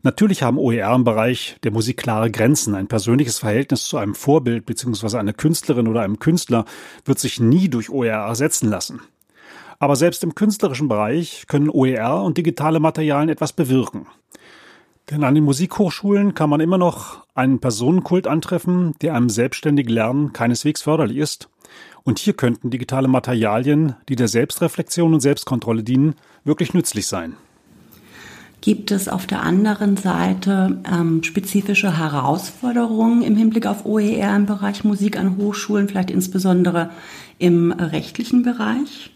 Natürlich 0.04 0.44
haben 0.44 0.60
OER 0.60 0.94
im 0.94 1.04
Bereich 1.04 1.58
der 1.64 1.72
Musik 1.72 1.98
klare 1.98 2.30
Grenzen. 2.30 2.76
Ein 2.76 2.88
persönliches 2.88 3.40
Verhältnis 3.40 3.86
zu 3.86 3.98
einem 3.98 4.14
Vorbild 4.14 4.66
bzw. 4.66 5.18
einer 5.18 5.34
Künstlerin 5.34 5.88
oder 5.88 6.02
einem 6.02 6.20
Künstler 6.20 6.66
wird 7.06 7.18
sich 7.18 7.40
nie 7.40 7.70
durch 7.70 7.90
OER 7.90 8.28
ersetzen 8.28 8.70
lassen. 8.70 9.02
Aber 9.80 9.96
selbst 9.96 10.24
im 10.24 10.36
künstlerischen 10.36 10.88
Bereich 10.88 11.46
können 11.48 11.70
OER 11.70 12.24
und 12.24 12.38
digitale 12.38 12.80
Materialien 12.80 13.30
etwas 13.30 13.54
bewirken. 13.54 14.08
Denn 15.10 15.24
an 15.24 15.36
den 15.36 15.46
Musikhochschulen 15.46 16.34
kann 16.34 16.50
man 16.50 16.60
immer 16.60 16.78
noch 16.78 17.26
einen 17.34 17.60
Personenkult 17.60 18.28
antreffen, 18.28 18.94
der 19.02 19.16
einem 19.16 19.30
selbstständigen 19.30 19.94
Lernen 19.94 20.34
keineswegs 20.34 20.82
förderlich 20.82 21.18
ist. 21.18 21.50
Und 22.04 22.20
hier 22.20 22.34
könnten 22.34 22.70
digitale 22.70 23.08
Materialien, 23.08 23.96
die 24.10 24.18
der 24.18 24.28
Selbstreflexion 24.28 25.14
und 25.14 25.22
Selbstkontrolle 25.22 25.84
dienen, 25.84 26.16
wirklich 26.44 26.74
nützlich 26.74 27.08
sein. 27.08 27.36
Gibt 28.60 28.92
es 28.92 29.08
auf 29.08 29.28
der 29.28 29.44
anderen 29.44 29.96
Seite 29.98 30.82
ähm, 30.92 31.24
spezifische 31.24 31.98
Herausforderungen 31.98 33.22
im 33.22 33.38
Hinblick 33.38 33.66
auf 33.66 33.86
OER 33.86 34.36
im 34.36 34.46
Bereich 34.46 34.84
Musik 34.84 35.18
an 35.18 35.38
Hochschulen, 35.38 35.88
vielleicht 35.88 36.12
insbesondere 36.12 36.90
im 37.38 37.72
rechtlichen 37.72 38.44
Bereich? 38.44 39.12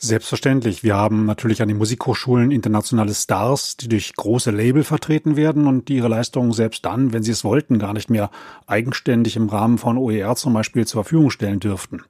Selbstverständlich. 0.00 0.84
Wir 0.84 0.94
haben 0.94 1.26
natürlich 1.26 1.60
an 1.60 1.66
den 1.66 1.76
Musikhochschulen 1.76 2.52
internationale 2.52 3.12
Stars, 3.12 3.76
die 3.76 3.88
durch 3.88 4.14
große 4.14 4.52
Label 4.52 4.84
vertreten 4.84 5.34
werden 5.34 5.66
und 5.66 5.88
die 5.88 5.96
ihre 5.96 6.06
Leistungen 6.06 6.52
selbst 6.52 6.84
dann, 6.84 7.12
wenn 7.12 7.24
sie 7.24 7.32
es 7.32 7.42
wollten, 7.42 7.80
gar 7.80 7.94
nicht 7.94 8.08
mehr 8.08 8.30
eigenständig 8.68 9.34
im 9.34 9.48
Rahmen 9.48 9.76
von 9.76 9.98
OER 9.98 10.36
zum 10.36 10.52
Beispiel 10.52 10.86
zur 10.86 11.02
Verfügung 11.02 11.30
stellen 11.30 11.58
dürften. 11.58 12.02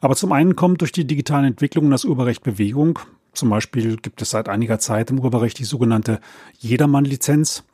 Aber 0.00 0.14
zum 0.14 0.30
einen 0.30 0.54
kommt 0.54 0.82
durch 0.82 0.92
die 0.92 1.04
digitalen 1.04 1.46
Entwicklungen 1.46 1.90
das 1.90 2.04
Urheberrecht 2.04 2.44
Bewegung. 2.44 3.00
Zum 3.32 3.50
Beispiel 3.50 3.96
gibt 3.96 4.22
es 4.22 4.30
seit 4.30 4.48
einiger 4.48 4.78
Zeit 4.78 5.10
im 5.10 5.18
Urheberrecht 5.18 5.58
die 5.58 5.64
sogenannte 5.64 6.20
Jedermann-Lizenz. 6.60 7.64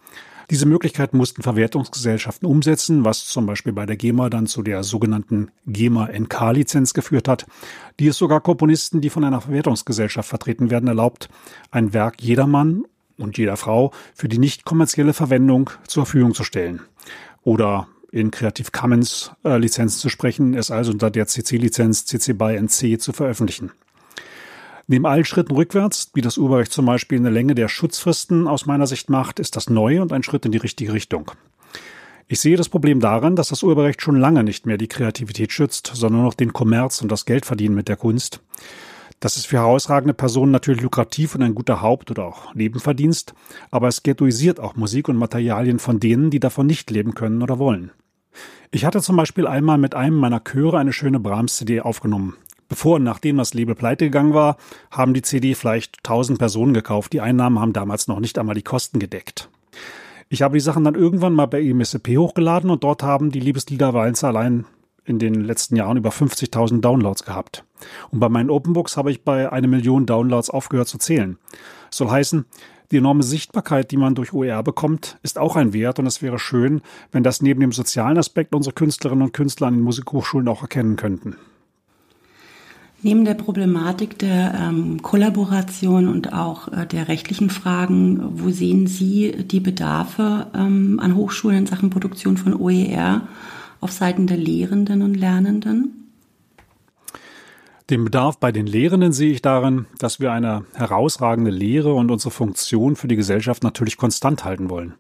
Diese 0.50 0.66
Möglichkeit 0.66 1.14
mussten 1.14 1.42
Verwertungsgesellschaften 1.42 2.46
umsetzen, 2.46 3.04
was 3.04 3.26
zum 3.26 3.46
Beispiel 3.46 3.72
bei 3.72 3.86
der 3.86 3.96
GEMA 3.96 4.30
dann 4.30 4.46
zu 4.46 4.62
der 4.62 4.82
sogenannten 4.82 5.50
GEMA-NK-Lizenz 5.66 6.94
geführt 6.94 7.28
hat, 7.28 7.46
die 8.00 8.08
es 8.08 8.18
sogar 8.18 8.40
Komponisten, 8.40 9.00
die 9.00 9.10
von 9.10 9.24
einer 9.24 9.40
Verwertungsgesellschaft 9.40 10.28
vertreten 10.28 10.70
werden, 10.70 10.88
erlaubt, 10.88 11.28
ein 11.70 11.92
Werk 11.92 12.22
jedermann 12.22 12.84
und 13.18 13.38
jeder 13.38 13.56
Frau 13.56 13.92
für 14.14 14.28
die 14.28 14.38
nicht 14.38 14.64
kommerzielle 14.64 15.12
Verwendung 15.12 15.70
zur 15.86 16.06
Verfügung 16.06 16.34
zu 16.34 16.44
stellen. 16.44 16.80
Oder 17.42 17.88
in 18.10 18.30
Creative 18.30 18.70
Commons 18.70 19.32
äh, 19.44 19.56
Lizenzen 19.56 19.98
zu 19.98 20.08
sprechen, 20.08 20.54
es 20.54 20.70
also 20.70 20.92
unter 20.92 21.10
der 21.10 21.26
CC-Lizenz 21.26 22.04
CC 22.04 22.34
BY 22.34 22.56
NC 22.56 23.00
zu 23.00 23.12
veröffentlichen. 23.12 23.72
Neben 24.86 25.06
allen 25.06 25.24
Schritten 25.24 25.54
rückwärts, 25.54 26.10
wie 26.14 26.20
das 26.20 26.38
Urheberrecht 26.38 26.72
zum 26.72 26.86
Beispiel 26.86 27.18
in 27.18 27.24
der 27.24 27.32
Länge 27.32 27.54
der 27.54 27.68
Schutzfristen 27.68 28.48
aus 28.48 28.66
meiner 28.66 28.86
Sicht 28.86 29.10
macht, 29.10 29.38
ist 29.38 29.56
das 29.56 29.70
neu 29.70 30.02
und 30.02 30.12
ein 30.12 30.22
Schritt 30.22 30.44
in 30.44 30.52
die 30.52 30.58
richtige 30.58 30.92
Richtung. 30.92 31.30
Ich 32.28 32.40
sehe 32.40 32.56
das 32.56 32.68
Problem 32.68 33.00
daran, 33.00 33.36
dass 33.36 33.48
das 33.48 33.62
Urheberrecht 33.62 34.00
schon 34.00 34.16
lange 34.16 34.42
nicht 34.42 34.66
mehr 34.66 34.78
die 34.78 34.88
Kreativität 34.88 35.52
schützt, 35.52 35.92
sondern 35.94 36.22
noch 36.22 36.34
den 36.34 36.52
Kommerz 36.52 37.02
und 37.02 37.12
das 37.12 37.26
Geldverdienen 37.26 37.76
mit 37.76 37.88
der 37.88 37.96
Kunst. 37.96 38.40
Das 39.20 39.36
ist 39.36 39.46
für 39.46 39.58
herausragende 39.58 40.14
Personen 40.14 40.50
natürlich 40.50 40.80
lukrativ 40.80 41.36
und 41.36 41.42
ein 41.42 41.54
guter 41.54 41.80
Haupt- 41.80 42.10
oder 42.10 42.24
auch 42.24 42.54
Nebenverdienst, 42.54 43.34
aber 43.70 43.86
es 43.86 44.02
ghettoisiert 44.02 44.58
auch 44.58 44.74
Musik 44.74 45.08
und 45.08 45.16
Materialien 45.16 45.78
von 45.78 46.00
denen, 46.00 46.30
die 46.30 46.40
davon 46.40 46.66
nicht 46.66 46.90
leben 46.90 47.14
können 47.14 47.42
oder 47.42 47.58
wollen. 47.58 47.92
Ich 48.72 48.84
hatte 48.84 49.00
zum 49.00 49.16
Beispiel 49.16 49.46
einmal 49.46 49.78
mit 49.78 49.94
einem 49.94 50.16
meiner 50.16 50.40
Chöre 50.40 50.78
eine 50.78 50.92
schöne 50.92 51.20
Brahms-CD 51.20 51.82
aufgenommen. 51.82 52.36
Bevor 52.72 52.96
und 52.96 53.04
nachdem 53.04 53.36
das 53.36 53.52
Label 53.52 53.74
pleite 53.74 54.06
gegangen 54.06 54.32
war, 54.32 54.56
haben 54.90 55.12
die 55.12 55.20
CD 55.20 55.54
vielleicht 55.54 55.98
1000 55.98 56.38
Personen 56.38 56.72
gekauft. 56.72 57.12
Die 57.12 57.20
Einnahmen 57.20 57.60
haben 57.60 57.74
damals 57.74 58.08
noch 58.08 58.18
nicht 58.18 58.38
einmal 58.38 58.54
die 58.54 58.62
Kosten 58.62 58.98
gedeckt. 58.98 59.50
Ich 60.30 60.40
habe 60.40 60.56
die 60.56 60.60
Sachen 60.60 60.82
dann 60.82 60.94
irgendwann 60.94 61.34
mal 61.34 61.44
bei 61.44 61.60
EMSCP 61.60 62.16
hochgeladen 62.16 62.70
und 62.70 62.82
dort 62.82 63.02
haben 63.02 63.30
die 63.30 63.40
Liebeslieder 63.40 63.92
Walzer 63.92 64.28
allein 64.28 64.64
in 65.04 65.18
den 65.18 65.44
letzten 65.44 65.76
Jahren 65.76 65.98
über 65.98 66.08
50.000 66.08 66.80
Downloads 66.80 67.24
gehabt. 67.24 67.62
Und 68.10 68.20
bei 68.20 68.30
meinen 68.30 68.48
Openbooks 68.48 68.96
habe 68.96 69.10
ich 69.10 69.22
bei 69.22 69.52
eine 69.52 69.68
Million 69.68 70.06
Downloads 70.06 70.48
aufgehört 70.48 70.88
zu 70.88 70.96
zählen. 70.96 71.36
soll 71.90 72.08
heißen, 72.08 72.46
die 72.90 72.96
enorme 72.96 73.22
Sichtbarkeit, 73.22 73.90
die 73.90 73.98
man 73.98 74.14
durch 74.14 74.32
OER 74.32 74.62
bekommt, 74.62 75.18
ist 75.22 75.38
auch 75.38 75.56
ein 75.56 75.74
Wert 75.74 75.98
und 75.98 76.06
es 76.06 76.22
wäre 76.22 76.38
schön, 76.38 76.80
wenn 77.10 77.22
das 77.22 77.42
neben 77.42 77.60
dem 77.60 77.72
sozialen 77.72 78.16
Aspekt 78.16 78.54
unsere 78.54 78.74
Künstlerinnen 78.74 79.24
und 79.24 79.34
Künstler 79.34 79.66
an 79.66 79.74
den 79.74 79.82
Musikhochschulen 79.82 80.48
auch 80.48 80.62
erkennen 80.62 80.96
könnten. 80.96 81.36
Neben 83.04 83.24
der 83.24 83.34
Problematik 83.34 84.18
der 84.20 84.54
ähm, 84.54 85.02
Kollaboration 85.02 86.06
und 86.06 86.32
auch 86.32 86.68
äh, 86.68 86.86
der 86.86 87.08
rechtlichen 87.08 87.50
Fragen, 87.50 88.20
wo 88.40 88.50
sehen 88.50 88.86
Sie 88.86 89.32
die 89.32 89.58
Bedarfe 89.58 90.46
ähm, 90.54 91.00
an 91.02 91.16
Hochschulen 91.16 91.58
in 91.58 91.66
Sachen 91.66 91.90
Produktion 91.90 92.36
von 92.36 92.54
OER 92.54 93.22
auf 93.80 93.90
Seiten 93.90 94.28
der 94.28 94.36
Lehrenden 94.36 95.02
und 95.02 95.14
Lernenden? 95.14 96.02
Den 97.90 98.04
Bedarf 98.04 98.38
bei 98.38 98.52
den 98.52 98.68
Lehrenden 98.68 99.12
sehe 99.12 99.32
ich 99.32 99.42
darin, 99.42 99.86
dass 99.98 100.20
wir 100.20 100.30
eine 100.30 100.64
herausragende 100.72 101.50
Lehre 101.50 101.94
und 101.94 102.10
unsere 102.12 102.30
Funktion 102.30 102.94
für 102.94 103.08
die 103.08 103.16
Gesellschaft 103.16 103.64
natürlich 103.64 103.96
konstant 103.96 104.44
halten 104.44 104.70
wollen. 104.70 104.94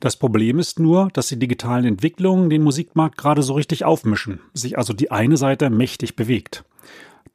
Das 0.00 0.16
Problem 0.16 0.58
ist 0.58 0.80
nur, 0.80 1.10
dass 1.12 1.28
die 1.28 1.38
digitalen 1.38 1.84
Entwicklungen 1.84 2.50
den 2.50 2.62
Musikmarkt 2.62 3.16
gerade 3.16 3.42
so 3.42 3.54
richtig 3.54 3.84
aufmischen, 3.84 4.40
sich 4.52 4.76
also 4.76 4.92
die 4.92 5.12
eine 5.12 5.36
Seite 5.36 5.70
mächtig 5.70 6.16
bewegt. 6.16 6.64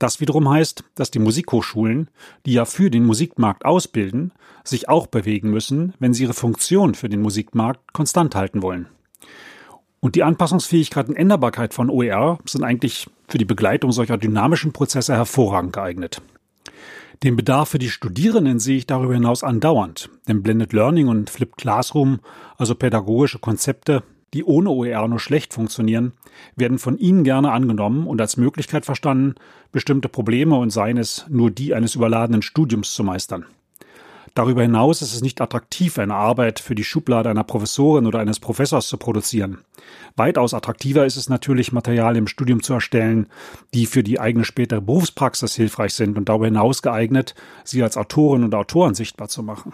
Das 0.01 0.19
wiederum 0.19 0.49
heißt, 0.49 0.83
dass 0.95 1.11
die 1.11 1.19
Musikhochschulen, 1.19 2.09
die 2.47 2.53
ja 2.53 2.65
für 2.65 2.89
den 2.89 3.05
Musikmarkt 3.05 3.65
ausbilden, 3.65 4.31
sich 4.63 4.89
auch 4.89 5.05
bewegen 5.05 5.51
müssen, 5.51 5.93
wenn 5.99 6.15
sie 6.15 6.23
ihre 6.23 6.33
Funktion 6.33 6.95
für 6.95 7.07
den 7.07 7.21
Musikmarkt 7.21 7.93
konstant 7.93 8.33
halten 8.33 8.63
wollen. 8.63 8.87
Und 9.99 10.15
die 10.15 10.23
Anpassungsfähigkeit 10.23 11.07
und 11.07 11.15
Änderbarkeit 11.15 11.75
von 11.75 11.91
OER 11.91 12.39
sind 12.45 12.63
eigentlich 12.63 13.11
für 13.27 13.37
die 13.37 13.45
Begleitung 13.45 13.91
solcher 13.91 14.17
dynamischen 14.17 14.73
Prozesse 14.73 15.13
hervorragend 15.13 15.73
geeignet. 15.73 16.19
Den 17.21 17.35
Bedarf 17.35 17.69
für 17.69 17.77
die 17.77 17.91
Studierenden 17.91 18.57
sehe 18.57 18.77
ich 18.77 18.87
darüber 18.87 19.13
hinaus 19.13 19.43
andauernd, 19.43 20.09
denn 20.27 20.41
Blended 20.41 20.73
Learning 20.73 21.09
und 21.09 21.29
Flipped 21.29 21.57
Classroom, 21.57 22.21
also 22.57 22.73
pädagogische 22.73 23.37
Konzepte, 23.37 24.01
die 24.33 24.43
ohne 24.43 24.69
OER 24.69 25.07
nur 25.07 25.19
schlecht 25.19 25.53
funktionieren, 25.53 26.13
werden 26.55 26.79
von 26.79 26.97
Ihnen 26.97 27.23
gerne 27.23 27.51
angenommen 27.51 28.07
und 28.07 28.21
als 28.21 28.37
Möglichkeit 28.37 28.85
verstanden, 28.85 29.35
bestimmte 29.71 30.09
Probleme 30.09 30.57
und 30.57 30.69
seien 30.69 30.97
es 30.97 31.25
nur 31.29 31.51
die 31.51 31.73
eines 31.73 31.95
überladenen 31.95 32.41
Studiums 32.41 32.93
zu 32.93 33.03
meistern. 33.03 33.45
Darüber 34.33 34.61
hinaus 34.61 35.01
ist 35.01 35.13
es 35.13 35.21
nicht 35.21 35.41
attraktiv, 35.41 35.99
eine 35.99 36.15
Arbeit 36.15 36.61
für 36.61 36.73
die 36.73 36.85
Schublade 36.85 37.29
einer 37.29 37.43
Professorin 37.43 38.05
oder 38.05 38.19
eines 38.19 38.39
Professors 38.39 38.87
zu 38.87 38.95
produzieren. 38.95 39.57
Weitaus 40.15 40.53
attraktiver 40.53 41.05
ist 41.05 41.17
es 41.17 41.27
natürlich, 41.27 41.73
Material 41.73 42.15
im 42.15 42.27
Studium 42.27 42.63
zu 42.63 42.73
erstellen, 42.73 43.27
die 43.73 43.85
für 43.85 44.03
die 44.03 44.21
eigene 44.21 44.45
spätere 44.45 44.79
Berufspraxis 44.79 45.55
hilfreich 45.55 45.93
sind 45.95 46.17
und 46.17 46.29
darüber 46.29 46.45
hinaus 46.45 46.81
geeignet, 46.81 47.35
sie 47.65 47.83
als 47.83 47.97
Autorin 47.97 48.45
und 48.45 48.55
Autoren 48.55 48.95
sichtbar 48.95 49.27
zu 49.27 49.43
machen. 49.43 49.73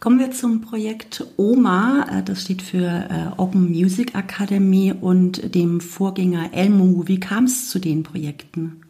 Kommen 0.00 0.18
wir 0.18 0.30
zum 0.30 0.62
Projekt 0.62 1.26
OMA, 1.36 2.06
äh, 2.10 2.22
das 2.22 2.42
steht 2.42 2.62
für 2.62 2.86
äh, 2.86 3.38
Open 3.38 3.68
Music 3.68 4.14
Academy 4.14 4.94
und 4.98 5.54
dem 5.54 5.82
Vorgänger 5.82 6.54
Elmu. 6.54 7.06
Wie 7.06 7.20
kam 7.20 7.44
es 7.44 7.68
zu 7.68 7.78
den 7.78 8.02
Projekten? 8.02 8.80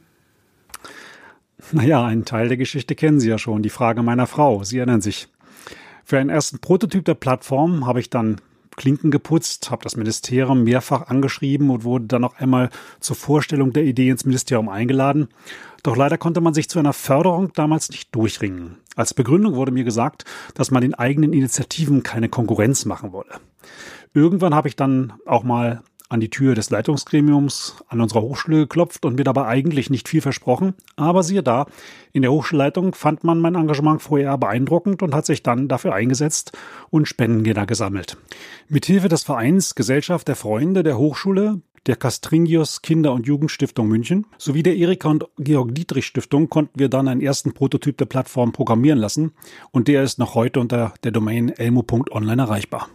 Naja, 1.72 2.04
einen 2.04 2.24
Teil 2.24 2.46
der 2.46 2.56
Geschichte 2.56 2.94
kennen 2.94 3.18
Sie 3.18 3.28
ja 3.28 3.38
schon, 3.38 3.64
die 3.64 3.70
Frage 3.70 4.04
meiner 4.04 4.28
Frau. 4.28 4.62
Sie 4.62 4.78
erinnern 4.78 5.00
sich. 5.00 5.28
Für 6.04 6.18
einen 6.18 6.30
ersten 6.30 6.60
Prototyp 6.60 7.04
der 7.04 7.14
Plattform 7.14 7.86
habe 7.86 7.98
ich 7.98 8.08
dann 8.08 8.40
Klinken 8.80 9.10
geputzt, 9.10 9.70
habe 9.70 9.84
das 9.84 9.96
Ministerium 9.96 10.64
mehrfach 10.64 11.08
angeschrieben 11.08 11.68
und 11.68 11.84
wurde 11.84 12.06
dann 12.06 12.22
noch 12.22 12.38
einmal 12.38 12.70
zur 12.98 13.14
Vorstellung 13.14 13.74
der 13.74 13.84
Idee 13.84 14.08
ins 14.08 14.24
Ministerium 14.24 14.70
eingeladen. 14.70 15.28
Doch 15.82 15.96
leider 15.96 16.16
konnte 16.16 16.40
man 16.40 16.54
sich 16.54 16.70
zu 16.70 16.78
einer 16.78 16.94
Förderung 16.94 17.52
damals 17.52 17.90
nicht 17.90 18.14
durchringen. 18.14 18.78
Als 18.96 19.12
Begründung 19.12 19.54
wurde 19.54 19.70
mir 19.70 19.84
gesagt, 19.84 20.24
dass 20.54 20.70
man 20.70 20.80
den 20.80 20.94
eigenen 20.94 21.34
Initiativen 21.34 22.02
keine 22.02 22.30
Konkurrenz 22.30 22.86
machen 22.86 23.12
wolle. 23.12 23.38
Irgendwann 24.14 24.54
habe 24.54 24.68
ich 24.68 24.76
dann 24.76 25.12
auch 25.26 25.42
mal 25.42 25.82
an 26.10 26.20
die 26.20 26.28
Tür 26.28 26.54
des 26.54 26.70
Leitungsgremiums 26.70 27.76
an 27.88 28.00
unserer 28.00 28.20
Hochschule 28.20 28.58
geklopft 28.58 29.04
und 29.04 29.16
mir 29.16 29.24
dabei 29.24 29.46
eigentlich 29.46 29.88
nicht 29.88 30.08
viel 30.08 30.20
versprochen. 30.20 30.74
Aber 30.96 31.22
siehe 31.22 31.42
da, 31.42 31.66
in 32.12 32.22
der 32.22 32.32
Hochschulleitung 32.32 32.94
fand 32.94 33.24
man 33.24 33.40
mein 33.40 33.54
Engagement 33.54 34.02
vorher 34.02 34.36
beeindruckend 34.36 35.02
und 35.02 35.14
hat 35.14 35.24
sich 35.24 35.42
dann 35.42 35.68
dafür 35.68 35.94
eingesetzt 35.94 36.52
und 36.90 37.06
Spendengelder 37.08 37.64
gesammelt. 37.64 38.16
Mithilfe 38.68 39.08
des 39.08 39.22
Vereins 39.22 39.74
Gesellschaft 39.74 40.28
der 40.28 40.36
Freunde 40.36 40.82
der 40.82 40.98
Hochschule 40.98 41.62
der 41.86 41.96
Castringios 41.96 42.82
Kinder- 42.82 43.12
und 43.12 43.26
Jugendstiftung 43.26 43.88
München 43.88 44.26
sowie 44.36 44.62
der 44.62 44.76
Erika 44.76 45.08
und 45.08 45.26
Georg 45.38 45.74
Dietrich 45.74 46.06
Stiftung 46.06 46.50
konnten 46.50 46.78
wir 46.78 46.88
dann 46.88 47.08
einen 47.08 47.22
ersten 47.22 47.54
Prototyp 47.54 47.96
der 47.96 48.04
Plattform 48.04 48.52
programmieren 48.52 48.98
lassen 48.98 49.32
und 49.70 49.88
der 49.88 50.02
ist 50.02 50.18
noch 50.18 50.34
heute 50.34 50.60
unter 50.60 50.92
der 51.04 51.12
Domain 51.12 51.48
elmo.online 51.48 52.42
erreichbar. 52.42 52.88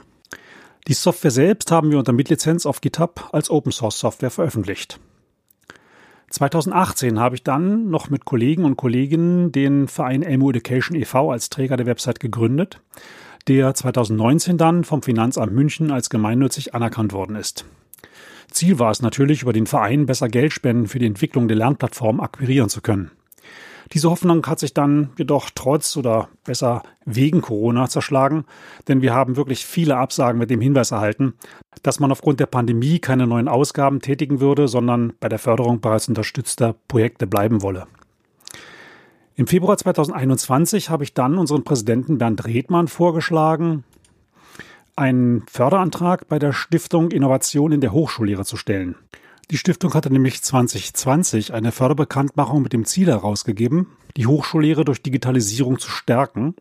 Die 0.88 0.94
Software 0.94 1.32
selbst 1.32 1.72
haben 1.72 1.90
wir 1.90 1.98
unter 1.98 2.14
Mitlizenz 2.14 2.68
auf 2.68 2.80
GitHub 2.80 3.30
als 3.32 3.50
Open 3.50 3.72
Source 3.72 4.00
Software 4.00 4.30
veröffentlicht. 4.30 5.00
2018 6.30 7.20
habe 7.20 7.36
ich 7.36 7.44
dann 7.44 7.90
noch 7.90 8.12
mit 8.12 8.26
Kollegen 8.26 8.66
und 8.66 8.76
Kolleginnen 8.76 9.52
den 9.52 9.88
Verein 9.88 10.22
Elmo 10.22 10.52
Education 10.52 10.96
e.V. 10.96 11.32
als 11.32 11.50
Träger 11.50 11.76
der 11.78 11.88
Website 11.88 12.20
gegründet, 12.20 12.82
der 13.48 13.74
2019 13.74 14.60
dann 14.60 14.84
vom 14.84 15.02
Finanzamt 15.02 15.54
München 15.54 15.92
als 15.92 16.12
gemeinnützig 16.12 16.76
anerkannt 16.76 17.14
worden 17.14 17.36
ist. 17.36 17.66
Ziel 18.52 18.78
war 18.78 18.92
es 18.92 19.02
natürlich, 19.02 19.42
über 19.42 19.54
den 19.54 19.66
Verein 19.66 20.06
besser 20.06 20.30
Geldspenden 20.30 20.88
für 20.88 21.00
die 21.00 21.08
Entwicklung 21.08 21.48
der 21.48 21.58
Lernplattform 21.58 22.20
akquirieren 22.20 22.70
zu 22.70 22.82
können. 22.82 23.12
Diese 23.94 24.10
Hoffnung 24.10 24.46
hat 24.48 24.60
sich 24.60 24.74
dann 24.74 25.12
jedoch 25.18 25.50
trotz 25.54 25.96
oder 25.96 26.30
besser 26.44 26.84
wegen 27.06 27.42
Corona 27.42 27.88
zerschlagen, 27.88 28.46
denn 28.88 29.02
wir 29.02 29.14
haben 29.14 29.38
wirklich 29.38 29.66
viele 29.66 29.98
Absagen 29.98 30.40
mit 30.40 30.50
dem 30.50 30.62
Hinweis 30.62 30.92
erhalten, 30.92 31.34
dass 31.84 32.00
man 32.00 32.12
aufgrund 32.12 32.40
der 32.40 32.48
Pandemie 32.48 33.00
keine 33.00 33.28
neuen 33.28 33.48
Ausgaben 33.48 34.02
tätigen 34.02 34.40
würde, 34.40 34.68
sondern 34.68 35.14
bei 35.20 35.30
der 35.30 35.40
Förderung 35.40 35.82
bereits 35.82 36.08
unterstützter 36.08 36.76
Projekte 36.88 37.28
bleiben 37.28 37.62
wolle. 37.62 37.88
Im 39.36 39.48
Februar 39.48 39.78
2021 39.78 40.90
habe 40.90 41.04
ich 41.04 41.14
dann 41.14 41.38
unseren 41.38 41.64
Präsidenten 41.64 42.18
Bernd 42.18 42.46
Redmann 42.46 42.88
vorgeschlagen, 42.88 43.84
einen 44.96 45.44
Förderantrag 45.48 46.30
bei 46.30 46.40
der 46.40 46.54
Stiftung 46.54 47.12
Innovation 47.12 47.74
in 47.74 47.82
der 47.82 47.92
Hochschullehre 47.92 48.46
zu 48.46 48.56
stellen. 48.56 48.96
Die 49.52 49.58
Stiftung 49.58 49.94
hatte 49.94 50.12
nämlich 50.12 50.42
2020 50.42 51.54
eine 51.54 51.72
Förderbekanntmachung 51.72 52.64
mit 52.64 52.74
dem 52.74 52.84
Ziel 52.84 53.08
herausgegeben, 53.08 53.88
die 54.18 54.26
Hochschullehre 54.26 54.86
durch 54.86 55.04
Digitalisierung 55.04 55.78
zu 55.78 55.90
stärken. 55.90 56.56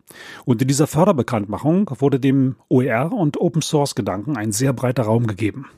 Und 0.44 0.60
in 0.60 0.68
dieser 0.68 0.86
Förderbekanntmachung 0.86 1.90
wurde 1.98 2.20
dem 2.20 2.56
OER 2.68 3.12
und 3.12 3.40
Open 3.40 3.62
Source 3.62 3.94
Gedanken 3.94 4.36
ein 4.36 4.52
sehr 4.52 4.74
breiter 4.74 5.04
Raum 5.04 5.26
gegeben. 5.26 5.70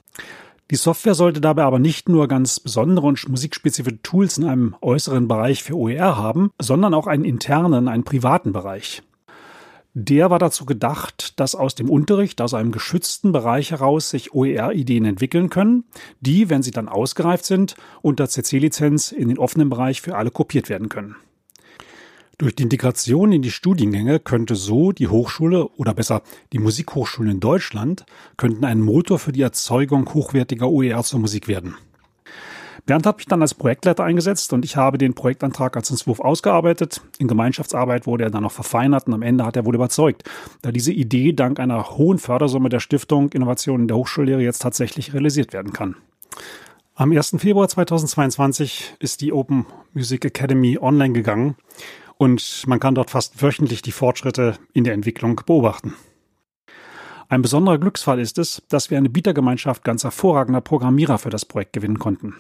Die 0.72 0.76
Software 0.76 1.14
sollte 1.14 1.40
dabei 1.40 1.62
aber 1.62 1.78
nicht 1.78 2.08
nur 2.08 2.26
ganz 2.26 2.58
besondere 2.58 3.06
und 3.06 3.28
musikspezifische 3.28 4.02
Tools 4.02 4.36
in 4.36 4.44
einem 4.44 4.74
äußeren 4.80 5.28
Bereich 5.28 5.62
für 5.62 5.76
OER 5.76 6.16
haben, 6.16 6.50
sondern 6.60 6.92
auch 6.92 7.06
einen 7.06 7.24
internen, 7.24 7.86
einen 7.86 8.02
privaten 8.02 8.52
Bereich. 8.52 9.04
Der 9.98 10.28
war 10.28 10.38
dazu 10.38 10.66
gedacht, 10.66 11.40
dass 11.40 11.54
aus 11.54 11.74
dem 11.74 11.88
Unterricht, 11.88 12.42
aus 12.42 12.52
einem 12.52 12.70
geschützten 12.70 13.32
Bereich 13.32 13.70
heraus 13.70 14.10
sich 14.10 14.34
OER-Ideen 14.34 15.06
entwickeln 15.06 15.48
können, 15.48 15.84
die, 16.20 16.50
wenn 16.50 16.62
sie 16.62 16.70
dann 16.70 16.86
ausgereift 16.86 17.46
sind, 17.46 17.76
unter 18.02 18.28
CC-Lizenz 18.28 19.10
in 19.10 19.28
den 19.28 19.38
offenen 19.38 19.70
Bereich 19.70 20.02
für 20.02 20.14
alle 20.14 20.30
kopiert 20.30 20.68
werden 20.68 20.90
können. 20.90 21.16
Durch 22.36 22.54
die 22.54 22.64
Integration 22.64 23.32
in 23.32 23.40
die 23.40 23.50
Studiengänge 23.50 24.20
könnte 24.20 24.54
so 24.54 24.92
die 24.92 25.08
Hochschule 25.08 25.66
oder 25.78 25.94
besser 25.94 26.20
die 26.52 26.58
Musikhochschulen 26.58 27.32
in 27.32 27.40
Deutschland 27.40 28.04
könnten 28.36 28.66
ein 28.66 28.82
Motor 28.82 29.18
für 29.18 29.32
die 29.32 29.40
Erzeugung 29.40 30.12
hochwertiger 30.12 30.68
OER 30.68 31.04
zur 31.04 31.20
Musik 31.20 31.48
werden. 31.48 31.74
Bernd 32.86 33.04
hat 33.04 33.16
mich 33.16 33.26
dann 33.26 33.42
als 33.42 33.52
Projektleiter 33.52 34.04
eingesetzt 34.04 34.52
und 34.52 34.64
ich 34.64 34.76
habe 34.76 34.96
den 34.96 35.14
Projektantrag 35.14 35.76
als 35.76 35.90
Entwurf 35.90 36.20
ausgearbeitet. 36.20 37.00
In 37.18 37.26
Gemeinschaftsarbeit 37.26 38.06
wurde 38.06 38.24
er 38.24 38.30
dann 38.30 38.44
noch 38.44 38.52
verfeinert 38.52 39.08
und 39.08 39.14
am 39.14 39.22
Ende 39.22 39.44
hat 39.44 39.56
er 39.56 39.66
wohl 39.66 39.74
überzeugt, 39.74 40.22
da 40.62 40.70
diese 40.70 40.92
Idee 40.92 41.32
dank 41.32 41.58
einer 41.58 41.90
hohen 41.90 42.18
Fördersumme 42.18 42.68
der 42.68 42.78
Stiftung 42.78 43.30
Innovation 43.32 43.82
in 43.82 43.88
der 43.88 43.96
Hochschullehre 43.96 44.40
jetzt 44.40 44.62
tatsächlich 44.62 45.12
realisiert 45.12 45.52
werden 45.52 45.72
kann. 45.72 45.96
Am 46.94 47.10
1. 47.10 47.36
Februar 47.38 47.68
2022 47.68 48.94
ist 49.00 49.20
die 49.20 49.32
Open 49.32 49.66
Music 49.92 50.24
Academy 50.24 50.78
online 50.80 51.12
gegangen 51.12 51.56
und 52.18 52.62
man 52.68 52.78
kann 52.78 52.94
dort 52.94 53.10
fast 53.10 53.42
wöchentlich 53.42 53.82
die 53.82 53.92
Fortschritte 53.92 54.58
in 54.72 54.84
der 54.84 54.94
Entwicklung 54.94 55.40
beobachten. 55.44 55.94
Ein 57.28 57.42
besonderer 57.42 57.78
Glücksfall 57.78 58.20
ist 58.20 58.38
es, 58.38 58.62
dass 58.68 58.90
wir 58.90 58.98
eine 58.98 59.10
Bietergemeinschaft 59.10 59.82
ganz 59.82 60.04
hervorragender 60.04 60.60
Programmierer 60.60 61.18
für 61.18 61.30
das 61.30 61.44
Projekt 61.44 61.72
gewinnen 61.72 61.98
konnten. 61.98 62.34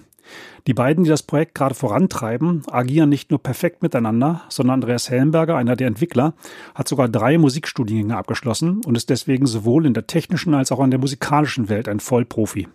Die 0.66 0.74
beiden, 0.74 1.04
die 1.04 1.10
das 1.10 1.22
Projekt 1.22 1.54
gerade 1.54 1.74
vorantreiben, 1.74 2.62
agieren 2.70 3.08
nicht 3.08 3.30
nur 3.30 3.42
perfekt 3.42 3.82
miteinander, 3.82 4.42
sondern 4.48 4.74
Andreas 4.74 5.10
Hellenberger, 5.10 5.56
einer 5.56 5.76
der 5.76 5.86
Entwickler, 5.86 6.34
hat 6.74 6.88
sogar 6.88 7.08
drei 7.08 7.38
Musikstudiengänge 7.38 8.16
abgeschlossen 8.16 8.80
und 8.84 8.96
ist 8.96 9.10
deswegen 9.10 9.46
sowohl 9.46 9.86
in 9.86 9.94
der 9.94 10.06
technischen 10.06 10.54
als 10.54 10.72
auch 10.72 10.82
in 10.82 10.90
der 10.90 11.00
musikalischen 11.00 11.68
Welt 11.68 11.88
ein 11.88 12.00
Vollprofi. 12.00 12.68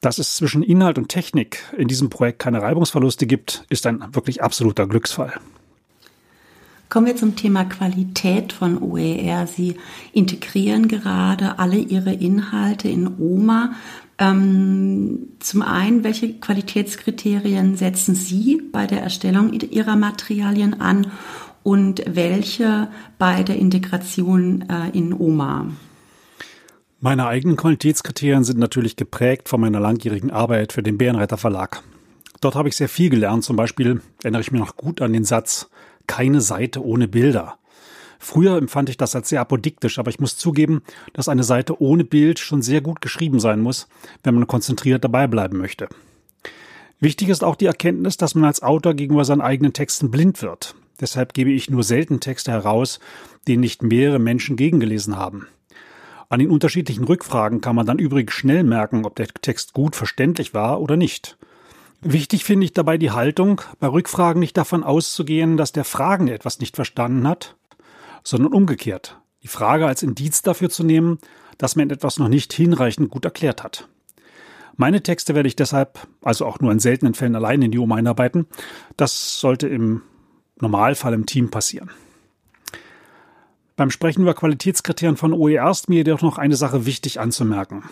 Dass 0.00 0.18
es 0.18 0.36
zwischen 0.36 0.62
Inhalt 0.62 0.98
und 0.98 1.08
Technik 1.08 1.64
in 1.76 1.88
diesem 1.88 2.10
Projekt 2.10 2.38
keine 2.38 2.62
Reibungsverluste 2.62 3.26
gibt, 3.26 3.64
ist 3.68 3.86
ein 3.86 4.04
wirklich 4.12 4.42
absoluter 4.42 4.86
Glücksfall. 4.86 5.32
Kommen 6.88 7.06
wir 7.06 7.16
zum 7.16 7.36
Thema 7.36 7.64
Qualität 7.64 8.54
von 8.54 8.82
OER. 8.82 9.46
Sie 9.46 9.76
integrieren 10.12 10.88
gerade 10.88 11.58
alle 11.58 11.76
Ihre 11.76 12.14
Inhalte 12.14 12.88
in 12.88 13.18
OMA. 13.18 13.72
Ähm, 14.18 15.28
zum 15.38 15.62
einen, 15.62 16.02
welche 16.02 16.32
Qualitätskriterien 16.32 17.76
setzen 17.76 18.14
Sie 18.14 18.62
bei 18.72 18.86
der 18.86 19.02
Erstellung 19.02 19.52
Ihrer 19.52 19.96
Materialien 19.96 20.80
an 20.80 21.12
und 21.62 22.02
welche 22.06 22.88
bei 23.18 23.42
der 23.42 23.56
Integration 23.56 24.64
äh, 24.70 24.96
in 24.96 25.12
OMA? 25.12 25.66
Meine 27.00 27.26
eigenen 27.26 27.56
Qualitätskriterien 27.56 28.44
sind 28.44 28.58
natürlich 28.58 28.96
geprägt 28.96 29.50
von 29.50 29.60
meiner 29.60 29.78
langjährigen 29.78 30.30
Arbeit 30.30 30.72
für 30.72 30.82
den 30.82 30.96
Bärenreiter 30.96 31.36
Verlag. 31.36 31.82
Dort 32.40 32.54
habe 32.54 32.68
ich 32.68 32.76
sehr 32.76 32.88
viel 32.88 33.10
gelernt. 33.10 33.44
Zum 33.44 33.56
Beispiel 33.56 34.00
erinnere 34.22 34.40
ich 34.40 34.50
mich 34.50 34.60
noch 34.60 34.76
gut 34.76 35.02
an 35.02 35.12
den 35.12 35.24
Satz, 35.24 35.68
keine 36.08 36.40
Seite 36.40 36.84
ohne 36.84 37.06
Bilder. 37.06 37.58
Früher 38.18 38.56
empfand 38.56 38.88
ich 38.88 38.96
das 38.96 39.14
als 39.14 39.28
sehr 39.28 39.40
apodiktisch, 39.40 40.00
aber 40.00 40.10
ich 40.10 40.18
muss 40.18 40.36
zugeben, 40.36 40.82
dass 41.12 41.28
eine 41.28 41.44
Seite 41.44 41.80
ohne 41.80 42.02
Bild 42.02 42.40
schon 42.40 42.62
sehr 42.62 42.80
gut 42.80 43.00
geschrieben 43.00 43.38
sein 43.38 43.60
muss, 43.60 43.86
wenn 44.24 44.34
man 44.34 44.48
konzentriert 44.48 45.04
dabei 45.04 45.28
bleiben 45.28 45.56
möchte. 45.56 45.88
Wichtig 46.98 47.28
ist 47.28 47.44
auch 47.44 47.54
die 47.54 47.66
Erkenntnis, 47.66 48.16
dass 48.16 48.34
man 48.34 48.44
als 48.44 48.60
Autor 48.60 48.94
gegenüber 48.94 49.24
seinen 49.24 49.40
eigenen 49.40 49.72
Texten 49.72 50.10
blind 50.10 50.42
wird. 50.42 50.74
Deshalb 51.00 51.32
gebe 51.32 51.52
ich 51.52 51.70
nur 51.70 51.84
selten 51.84 52.18
Texte 52.18 52.50
heraus, 52.50 52.98
die 53.46 53.56
nicht 53.56 53.84
mehrere 53.84 54.18
Menschen 54.18 54.56
gegengelesen 54.56 55.16
haben. 55.16 55.46
An 56.28 56.40
den 56.40 56.50
unterschiedlichen 56.50 57.04
Rückfragen 57.04 57.60
kann 57.60 57.76
man 57.76 57.86
dann 57.86 58.00
übrigens 58.00 58.32
schnell 58.32 58.64
merken, 58.64 59.06
ob 59.06 59.14
der 59.14 59.28
Text 59.28 59.74
gut 59.74 59.94
verständlich 59.94 60.54
war 60.54 60.80
oder 60.80 60.96
nicht. 60.96 61.38
Wichtig 62.00 62.44
finde 62.44 62.64
ich 62.64 62.72
dabei 62.72 62.96
die 62.96 63.10
Haltung, 63.10 63.60
bei 63.80 63.88
Rückfragen 63.88 64.38
nicht 64.38 64.56
davon 64.56 64.84
auszugehen, 64.84 65.56
dass 65.56 65.72
der 65.72 65.84
Fragende 65.84 66.32
etwas 66.32 66.60
nicht 66.60 66.76
verstanden 66.76 67.26
hat, 67.26 67.56
sondern 68.22 68.52
umgekehrt, 68.52 69.20
die 69.42 69.48
Frage 69.48 69.86
als 69.86 70.02
Indiz 70.02 70.42
dafür 70.42 70.70
zu 70.70 70.84
nehmen, 70.84 71.18
dass 71.58 71.74
man 71.74 71.90
etwas 71.90 72.18
noch 72.18 72.28
nicht 72.28 72.52
hinreichend 72.52 73.10
gut 73.10 73.24
erklärt 73.24 73.64
hat. 73.64 73.88
Meine 74.76 75.02
Texte 75.02 75.34
werde 75.34 75.48
ich 75.48 75.56
deshalb, 75.56 76.06
also 76.22 76.46
auch 76.46 76.60
nur 76.60 76.70
in 76.70 76.78
seltenen 76.78 77.14
Fällen 77.14 77.34
allein 77.34 77.62
in 77.62 77.72
die 77.72 77.80
OM 77.80 77.90
einarbeiten. 77.90 78.46
Das 78.96 79.40
sollte 79.40 79.66
im 79.66 80.02
Normalfall 80.60 81.14
im 81.14 81.26
Team 81.26 81.50
passieren. 81.50 81.90
Beim 83.74 83.90
Sprechen 83.90 84.22
über 84.22 84.34
Qualitätskriterien 84.34 85.16
von 85.16 85.32
OER 85.32 85.68
ist 85.70 85.88
mir 85.88 85.96
jedoch 85.96 86.22
noch 86.22 86.38
eine 86.38 86.54
Sache 86.54 86.86
wichtig 86.86 87.18
anzumerken. 87.18 87.82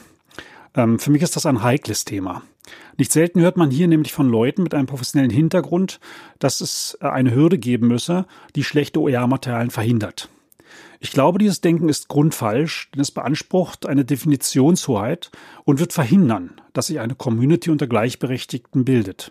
Ähm, 0.77 1.01
für 1.01 1.11
mich 1.11 1.23
ist 1.23 1.35
das 1.35 1.47
ein 1.47 1.65
heikles 1.65 2.05
Thema. 2.05 2.43
Nicht 2.99 3.13
selten 3.13 3.41
hört 3.41 3.57
man 3.57 3.71
hier 3.71 3.89
nämlich 3.89 4.13
von 4.13 4.29
Leuten 4.29 4.63
mit 4.63 4.75
einem 4.75 4.87
professionellen 4.87 5.31
Hintergrund, 5.31 6.01
dass 6.39 6.61
es 6.61 6.97
äh, 7.01 7.07
eine 7.07 7.35
Hürde 7.35 7.59
geben 7.59 7.89
müsse, 7.89 8.27
die 8.55 8.65
schlechte 8.65 9.01
OER-Materialien 9.01 9.71
verhindert. 9.71 10.29
Ich 10.99 11.13
glaube, 11.13 11.39
dieses 11.39 11.61
Denken 11.61 11.89
ist 11.89 12.09
grundfalsch, 12.09 12.91
denn 12.93 13.03
es 13.03 13.11
beansprucht 13.11 13.87
eine 13.87 14.05
Definitionshoheit 14.05 15.31
und 15.65 15.79
wird 15.79 15.93
verhindern, 15.93 16.61
dass 16.73 16.87
sich 16.87 17.01
eine 17.01 17.15
Community 17.15 17.71
unter 17.71 17.87
Gleichberechtigten 17.87 18.85
bildet. 18.85 19.31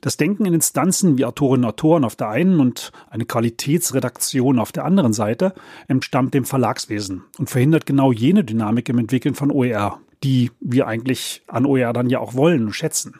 Das 0.00 0.16
Denken 0.16 0.46
in 0.46 0.54
Instanzen 0.54 1.18
wie 1.18 1.24
Autorinnen 1.24 1.64
und 1.64 1.70
Autoren 1.70 2.04
auf 2.04 2.16
der 2.16 2.28
einen 2.28 2.60
und 2.60 2.92
eine 3.10 3.26
Qualitätsredaktion 3.26 4.58
auf 4.58 4.72
der 4.72 4.84
anderen 4.84 5.12
Seite 5.12 5.52
entstammt 5.88 6.32
dem 6.32 6.44
Verlagswesen 6.44 7.24
und 7.38 7.50
verhindert 7.50 7.84
genau 7.84 8.12
jene 8.12 8.44
Dynamik 8.44 8.88
im 8.88 8.98
Entwickeln 8.98 9.34
von 9.34 9.50
OER, 9.50 10.00
die 10.22 10.50
wir 10.60 10.86
eigentlich 10.86 11.42
an 11.46 11.66
OER 11.66 11.92
dann 11.92 12.10
ja 12.10 12.18
auch 12.18 12.34
wollen 12.34 12.66
und 12.66 12.72
schätzen. 12.72 13.14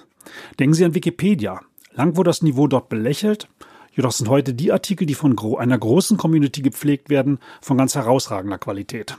Denken 0.58 0.74
Sie 0.74 0.84
an 0.84 0.94
Wikipedia. 0.94 1.60
Lang 1.92 2.16
wurde 2.16 2.28
das 2.28 2.42
Niveau 2.42 2.66
dort 2.66 2.88
belächelt, 2.88 3.48
jedoch 3.92 4.12
sind 4.12 4.28
heute 4.28 4.54
die 4.54 4.72
Artikel, 4.72 5.06
die 5.06 5.14
von 5.14 5.36
einer 5.58 5.78
großen 5.78 6.16
Community 6.16 6.62
gepflegt 6.62 7.10
werden, 7.10 7.38
von 7.60 7.76
ganz 7.76 7.94
herausragender 7.94 8.58
Qualität. 8.58 9.18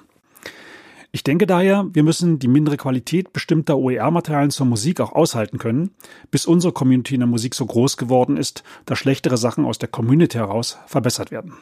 Ich 1.13 1.23
denke 1.25 1.45
daher, 1.45 1.87
wir 1.91 2.03
müssen 2.03 2.39
die 2.39 2.47
mindere 2.47 2.77
Qualität 2.77 3.33
bestimmter 3.33 3.77
OER-Materialien 3.77 4.49
zur 4.49 4.65
Musik 4.65 5.01
auch 5.01 5.11
aushalten 5.11 5.57
können, 5.57 5.91
bis 6.31 6.45
unsere 6.45 6.71
Community 6.71 7.15
in 7.15 7.19
der 7.19 7.27
Musik 7.27 7.53
so 7.53 7.65
groß 7.65 7.97
geworden 7.97 8.37
ist, 8.37 8.63
dass 8.85 8.97
schlechtere 8.97 9.35
Sachen 9.35 9.65
aus 9.65 9.77
der 9.77 9.89
Community 9.89 10.37
heraus 10.37 10.77
verbessert 10.85 11.29
werden. 11.29 11.53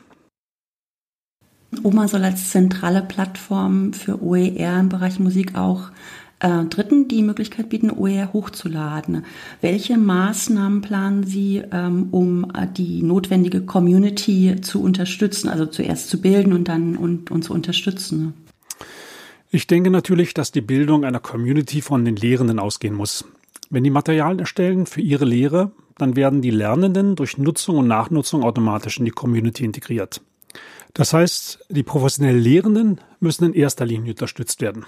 OMA 1.84 2.08
soll 2.08 2.24
als 2.24 2.50
zentrale 2.50 3.02
Plattform 3.02 3.94
für 3.94 4.22
OER 4.24 4.80
im 4.80 4.90
Bereich 4.90 5.20
Musik 5.20 5.56
auch 5.56 5.92
äh, 6.40 6.66
Dritten 6.66 7.08
die 7.08 7.22
Möglichkeit 7.22 7.70
bieten, 7.70 7.92
OER 7.92 8.34
hochzuladen. 8.34 9.26
Welche 9.62 9.98
Maßnahmen 9.98 10.82
planen 10.82 11.24
Sie, 11.26 11.62
ähm, 11.72 12.08
um 12.12 12.52
äh, 12.56 12.68
die 12.68 13.04
notwendige 13.04 13.62
Community 13.62 14.56
zu 14.62 14.82
unterstützen, 14.82 15.50
also 15.50 15.66
zuerst 15.66 16.10
zu 16.10 16.22
bilden 16.22 16.54
und 16.54 16.68
dann 16.68 16.96
und, 16.96 17.30
und 17.30 17.44
zu 17.44 17.54
unterstützen? 17.54 18.34
Ich 19.52 19.68
denke 19.68 19.90
natürlich, 19.90 20.34
dass 20.34 20.52
die 20.52 20.62
Bildung 20.62 21.04
einer 21.04 21.20
Community 21.20 21.82
von 21.82 22.06
den 22.06 22.16
Lehrenden 22.16 22.60
ausgehen 22.60 22.94
muss. 22.96 23.26
Wenn 23.70 23.84
die 23.84 23.90
Materialien 23.90 24.40
erstellen 24.40 24.86
für 24.86 25.02
ihre 25.02 25.26
Lehre, 25.26 25.72
dann 25.98 26.16
werden 26.16 26.42
die 26.42 26.52
Lernenden 26.52 27.16
durch 27.16 27.38
Nutzung 27.38 27.78
und 27.78 27.88
Nachnutzung 27.88 28.44
automatisch 28.44 29.00
in 29.00 29.06
die 29.06 29.12
Community 29.12 29.66
integriert. 29.66 30.22
Das 30.94 31.14
heißt, 31.14 31.66
die 31.70 31.84
professionellen 31.84 32.42
Lehrenden 32.42 33.02
müssen 33.20 33.46
in 33.46 33.54
erster 33.54 33.86
Linie 33.86 34.14
unterstützt 34.14 34.62
werden. 34.62 34.86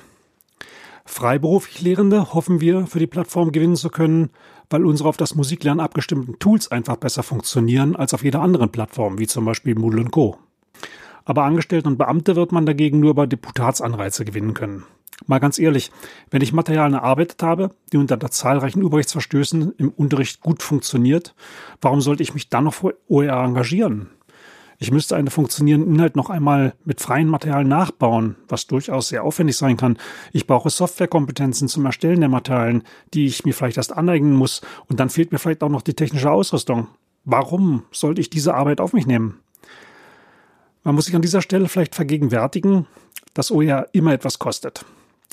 Freiberuflich 1.05 1.81
Lehrende 1.81 2.33
hoffen 2.33 2.61
wir 2.61 2.87
für 2.87 2.99
die 2.99 3.07
Plattform 3.07 3.51
gewinnen 3.51 3.75
zu 3.75 3.89
können, 3.89 4.29
weil 4.69 4.85
unsere 4.85 5.09
auf 5.09 5.17
das 5.17 5.35
Musiklernen 5.35 5.79
abgestimmten 5.79 6.39
Tools 6.39 6.71
einfach 6.71 6.95
besser 6.95 7.23
funktionieren 7.23 7.95
als 7.95 8.13
auf 8.13 8.23
jeder 8.23 8.41
anderen 8.41 8.71
Plattform, 8.71 9.19
wie 9.19 9.27
zum 9.27 9.45
Beispiel 9.45 9.75
Moodle 9.75 10.05
Co. 10.05 10.37
Aber 11.25 11.43
Angestellte 11.43 11.87
und 11.87 11.97
Beamte 11.97 12.35
wird 12.35 12.51
man 12.51 12.65
dagegen 12.65 12.99
nur 12.99 13.11
über 13.11 13.27
Deputatsanreize 13.27 14.25
gewinnen 14.25 14.53
können. 14.53 14.85
Mal 15.27 15.39
ganz 15.39 15.59
ehrlich, 15.59 15.91
wenn 16.31 16.41
ich 16.41 16.53
Materialien 16.53 16.95
erarbeitet 16.95 17.43
habe, 17.43 17.71
die 17.91 17.97
unter 17.97 18.19
zahlreichen 18.19 18.81
Urheberrechtsverstößen 18.81 19.73
im 19.77 19.89
Unterricht 19.89 20.41
gut 20.41 20.63
funktioniert, 20.63 21.35
warum 21.79 22.01
sollte 22.01 22.23
ich 22.23 22.33
mich 22.33 22.49
dann 22.49 22.63
noch 22.63 22.73
für 22.73 22.97
OER 23.07 23.43
engagieren? 23.43 24.09
Ich 24.81 24.89
müsste 24.89 25.15
einen 25.15 25.29
funktionierenden 25.29 25.93
Inhalt 25.93 26.15
noch 26.15 26.31
einmal 26.31 26.73
mit 26.85 27.01
freien 27.01 27.27
Materialien 27.27 27.67
nachbauen, 27.67 28.35
was 28.47 28.65
durchaus 28.65 29.09
sehr 29.09 29.23
aufwendig 29.23 29.55
sein 29.55 29.77
kann. 29.77 29.99
Ich 30.33 30.47
brauche 30.47 30.71
Softwarekompetenzen 30.71 31.67
zum 31.67 31.85
Erstellen 31.85 32.19
der 32.19 32.29
Materialien, 32.29 32.81
die 33.13 33.27
ich 33.27 33.45
mir 33.45 33.53
vielleicht 33.53 33.77
erst 33.77 33.93
aneignen 33.93 34.33
muss. 34.33 34.61
Und 34.87 34.99
dann 34.99 35.11
fehlt 35.11 35.31
mir 35.31 35.37
vielleicht 35.37 35.61
auch 35.61 35.69
noch 35.69 35.83
die 35.83 35.93
technische 35.93 36.31
Ausrüstung. 36.31 36.87
Warum 37.25 37.83
sollte 37.91 38.21
ich 38.21 38.31
diese 38.31 38.55
Arbeit 38.55 38.81
auf 38.81 38.93
mich 38.93 39.05
nehmen? 39.05 39.37
Man 40.83 40.95
muss 40.95 41.05
sich 41.05 41.15
an 41.15 41.21
dieser 41.21 41.43
Stelle 41.43 41.69
vielleicht 41.69 41.93
vergegenwärtigen, 41.93 42.87
dass 43.35 43.51
OER 43.51 43.87
immer 43.91 44.13
etwas 44.13 44.39
kostet. 44.39 44.83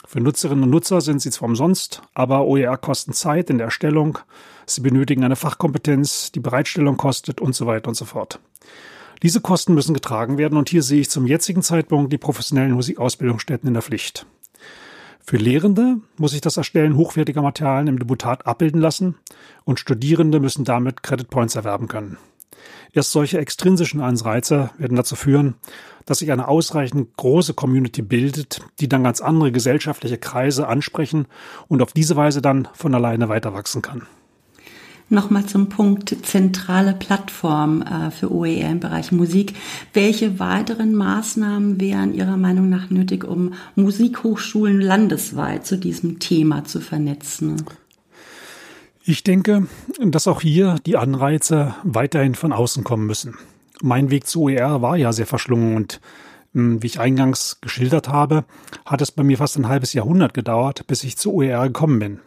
Für 0.06 0.20
Nutzerinnen 0.20 0.64
und 0.64 0.70
Nutzer 0.70 1.00
sind 1.00 1.22
sie 1.22 1.30
zwar 1.30 1.48
umsonst, 1.48 2.02
aber 2.12 2.44
OER 2.44 2.76
kosten 2.76 3.14
Zeit 3.14 3.48
in 3.48 3.56
der 3.56 3.68
Erstellung, 3.68 4.18
sie 4.66 4.82
benötigen 4.82 5.24
eine 5.24 5.36
Fachkompetenz, 5.36 6.32
die 6.32 6.40
Bereitstellung 6.40 6.98
kostet 6.98 7.40
und 7.40 7.54
so 7.54 7.66
weiter 7.66 7.88
und 7.88 7.94
so 7.94 8.04
fort. 8.04 8.40
Diese 9.22 9.40
Kosten 9.40 9.74
müssen 9.74 9.94
getragen 9.94 10.38
werden 10.38 10.58
und 10.58 10.68
hier 10.68 10.82
sehe 10.82 11.00
ich 11.00 11.10
zum 11.10 11.26
jetzigen 11.26 11.62
Zeitpunkt 11.62 12.12
die 12.12 12.18
professionellen 12.18 12.72
Musikausbildungsstätten 12.72 13.66
in 13.66 13.74
der 13.74 13.82
Pflicht. 13.82 14.26
Für 15.28 15.36
Lehrende 15.36 15.96
muss 16.16 16.32
ich 16.32 16.40
das 16.40 16.56
Erstellen 16.56 16.96
hochwertiger 16.96 17.42
Materialien 17.42 17.88
im 17.88 17.98
Deputat 17.98 18.46
abbilden 18.46 18.80
lassen 18.80 19.16
und 19.64 19.78
Studierende 19.78 20.40
müssen 20.40 20.64
damit 20.64 21.02
Credit 21.02 21.28
Points 21.28 21.54
erwerben 21.54 21.88
können. 21.88 22.16
Erst 22.92 23.12
solche 23.12 23.38
extrinsischen 23.38 24.00
Anreize 24.00 24.70
werden 24.78 24.96
dazu 24.96 25.16
führen, 25.16 25.56
dass 26.06 26.20
sich 26.20 26.32
eine 26.32 26.48
ausreichend 26.48 27.16
große 27.16 27.54
Community 27.54 28.00
bildet, 28.00 28.62
die 28.80 28.88
dann 28.88 29.04
ganz 29.04 29.20
andere 29.20 29.52
gesellschaftliche 29.52 30.16
Kreise 30.16 30.66
ansprechen 30.66 31.26
und 31.68 31.82
auf 31.82 31.92
diese 31.92 32.16
Weise 32.16 32.40
dann 32.40 32.66
von 32.72 32.94
alleine 32.94 33.28
weiter 33.28 33.52
wachsen 33.52 33.82
kann. 33.82 34.06
Nochmal 35.10 35.46
zum 35.46 35.70
Punkt 35.70 36.14
zentrale 36.22 36.92
Plattform 36.92 37.80
äh, 37.80 38.10
für 38.10 38.30
OER 38.30 38.70
im 38.70 38.80
Bereich 38.80 39.10
Musik. 39.10 39.54
Welche 39.94 40.38
weiteren 40.38 40.94
Maßnahmen 40.94 41.80
wären 41.80 42.12
Ihrer 42.12 42.36
Meinung 42.36 42.68
nach 42.68 42.90
nötig, 42.90 43.24
um 43.24 43.54
Musikhochschulen 43.74 44.82
landesweit 44.82 45.64
zu 45.64 45.78
diesem 45.78 46.18
Thema 46.18 46.64
zu 46.64 46.80
vernetzen? 46.80 47.64
Ich 49.02 49.24
denke, 49.24 49.66
dass 49.98 50.28
auch 50.28 50.42
hier 50.42 50.76
die 50.84 50.98
Anreize 50.98 51.74
weiterhin 51.84 52.34
von 52.34 52.52
außen 52.52 52.84
kommen 52.84 53.06
müssen. 53.06 53.34
Mein 53.80 54.10
Weg 54.10 54.26
zu 54.26 54.42
OER 54.42 54.82
war 54.82 54.98
ja 54.98 55.14
sehr 55.14 55.26
verschlungen 55.26 55.74
und 55.74 56.02
hm, 56.52 56.82
wie 56.82 56.86
ich 56.86 57.00
eingangs 57.00 57.62
geschildert 57.62 58.10
habe, 58.10 58.44
hat 58.84 59.00
es 59.00 59.10
bei 59.10 59.22
mir 59.22 59.38
fast 59.38 59.56
ein 59.56 59.68
halbes 59.68 59.94
Jahrhundert 59.94 60.34
gedauert, 60.34 60.86
bis 60.86 61.02
ich 61.04 61.16
zu 61.16 61.32
OER 61.32 61.66
gekommen 61.68 61.98
bin. 61.98 62.20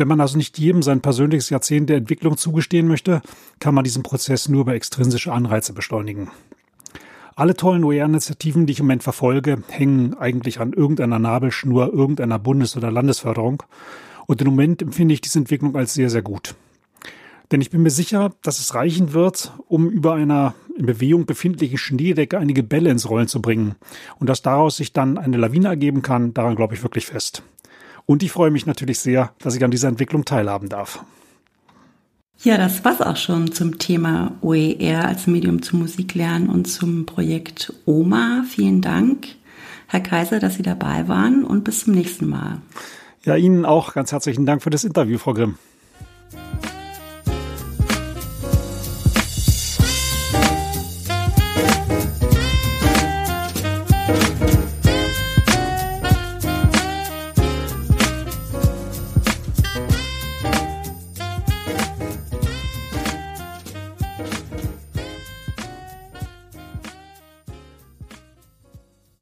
Wenn 0.00 0.08
man 0.08 0.22
also 0.22 0.38
nicht 0.38 0.58
jedem 0.58 0.82
sein 0.82 1.02
persönliches 1.02 1.50
Jahrzehnt 1.50 1.90
der 1.90 1.98
Entwicklung 1.98 2.38
zugestehen 2.38 2.88
möchte, 2.88 3.20
kann 3.58 3.74
man 3.74 3.84
diesen 3.84 4.02
Prozess 4.02 4.48
nur 4.48 4.62
über 4.62 4.74
extrinsische 4.74 5.30
Anreize 5.30 5.74
beschleunigen. 5.74 6.30
Alle 7.36 7.54
tollen 7.54 7.84
OER-Initiativen, 7.84 8.64
die 8.64 8.72
ich 8.72 8.80
im 8.80 8.86
Moment 8.86 9.02
verfolge, 9.02 9.62
hängen 9.68 10.14
eigentlich 10.14 10.58
an 10.58 10.72
irgendeiner 10.72 11.18
Nabelschnur 11.18 11.92
irgendeiner 11.92 12.38
Bundes- 12.38 12.78
oder 12.78 12.90
Landesförderung. 12.90 13.62
Und 14.26 14.40
im 14.40 14.48
Moment 14.48 14.80
empfinde 14.80 15.12
ich 15.12 15.20
diese 15.20 15.38
Entwicklung 15.38 15.76
als 15.76 15.92
sehr, 15.92 16.08
sehr 16.08 16.22
gut. 16.22 16.54
Denn 17.52 17.60
ich 17.60 17.68
bin 17.68 17.82
mir 17.82 17.90
sicher, 17.90 18.32
dass 18.40 18.58
es 18.58 18.74
reichen 18.74 19.12
wird, 19.12 19.52
um 19.68 19.90
über 19.90 20.14
einer 20.14 20.54
in 20.78 20.86
Bewegung 20.86 21.26
befindlichen 21.26 21.76
Schneedecke 21.76 22.38
einige 22.38 22.62
Bälle 22.62 22.88
ins 22.88 23.10
Rollen 23.10 23.28
zu 23.28 23.42
bringen. 23.42 23.74
Und 24.18 24.30
dass 24.30 24.40
daraus 24.40 24.78
sich 24.78 24.94
dann 24.94 25.18
eine 25.18 25.36
Lawine 25.36 25.68
ergeben 25.68 26.00
kann, 26.00 26.32
daran 26.32 26.56
glaube 26.56 26.72
ich 26.72 26.82
wirklich 26.82 27.04
fest. 27.04 27.42
Und 28.06 28.22
ich 28.22 28.32
freue 28.32 28.50
mich 28.50 28.66
natürlich 28.66 28.98
sehr, 28.98 29.32
dass 29.38 29.54
ich 29.54 29.64
an 29.64 29.70
dieser 29.70 29.88
Entwicklung 29.88 30.24
teilhaben 30.24 30.68
darf. 30.68 31.04
Ja, 32.42 32.56
das 32.56 32.84
war's 32.84 33.02
auch 33.02 33.16
schon 33.16 33.52
zum 33.52 33.78
Thema 33.78 34.32
OER 34.40 35.04
als 35.06 35.26
Medium 35.26 35.60
zum 35.60 35.80
Musiklernen 35.80 36.48
und 36.48 36.66
zum 36.66 37.04
Projekt 37.04 37.72
OMA. 37.84 38.44
Vielen 38.48 38.80
Dank, 38.80 39.26
Herr 39.88 40.00
Kaiser, 40.00 40.38
dass 40.38 40.54
Sie 40.54 40.62
dabei 40.62 41.06
waren 41.06 41.44
und 41.44 41.64
bis 41.64 41.84
zum 41.84 41.94
nächsten 41.94 42.26
Mal. 42.26 42.62
Ja, 43.24 43.36
Ihnen 43.36 43.66
auch 43.66 43.92
ganz 43.92 44.12
herzlichen 44.12 44.46
Dank 44.46 44.62
für 44.62 44.70
das 44.70 44.84
Interview, 44.84 45.18
Frau 45.18 45.34
Grimm. 45.34 45.58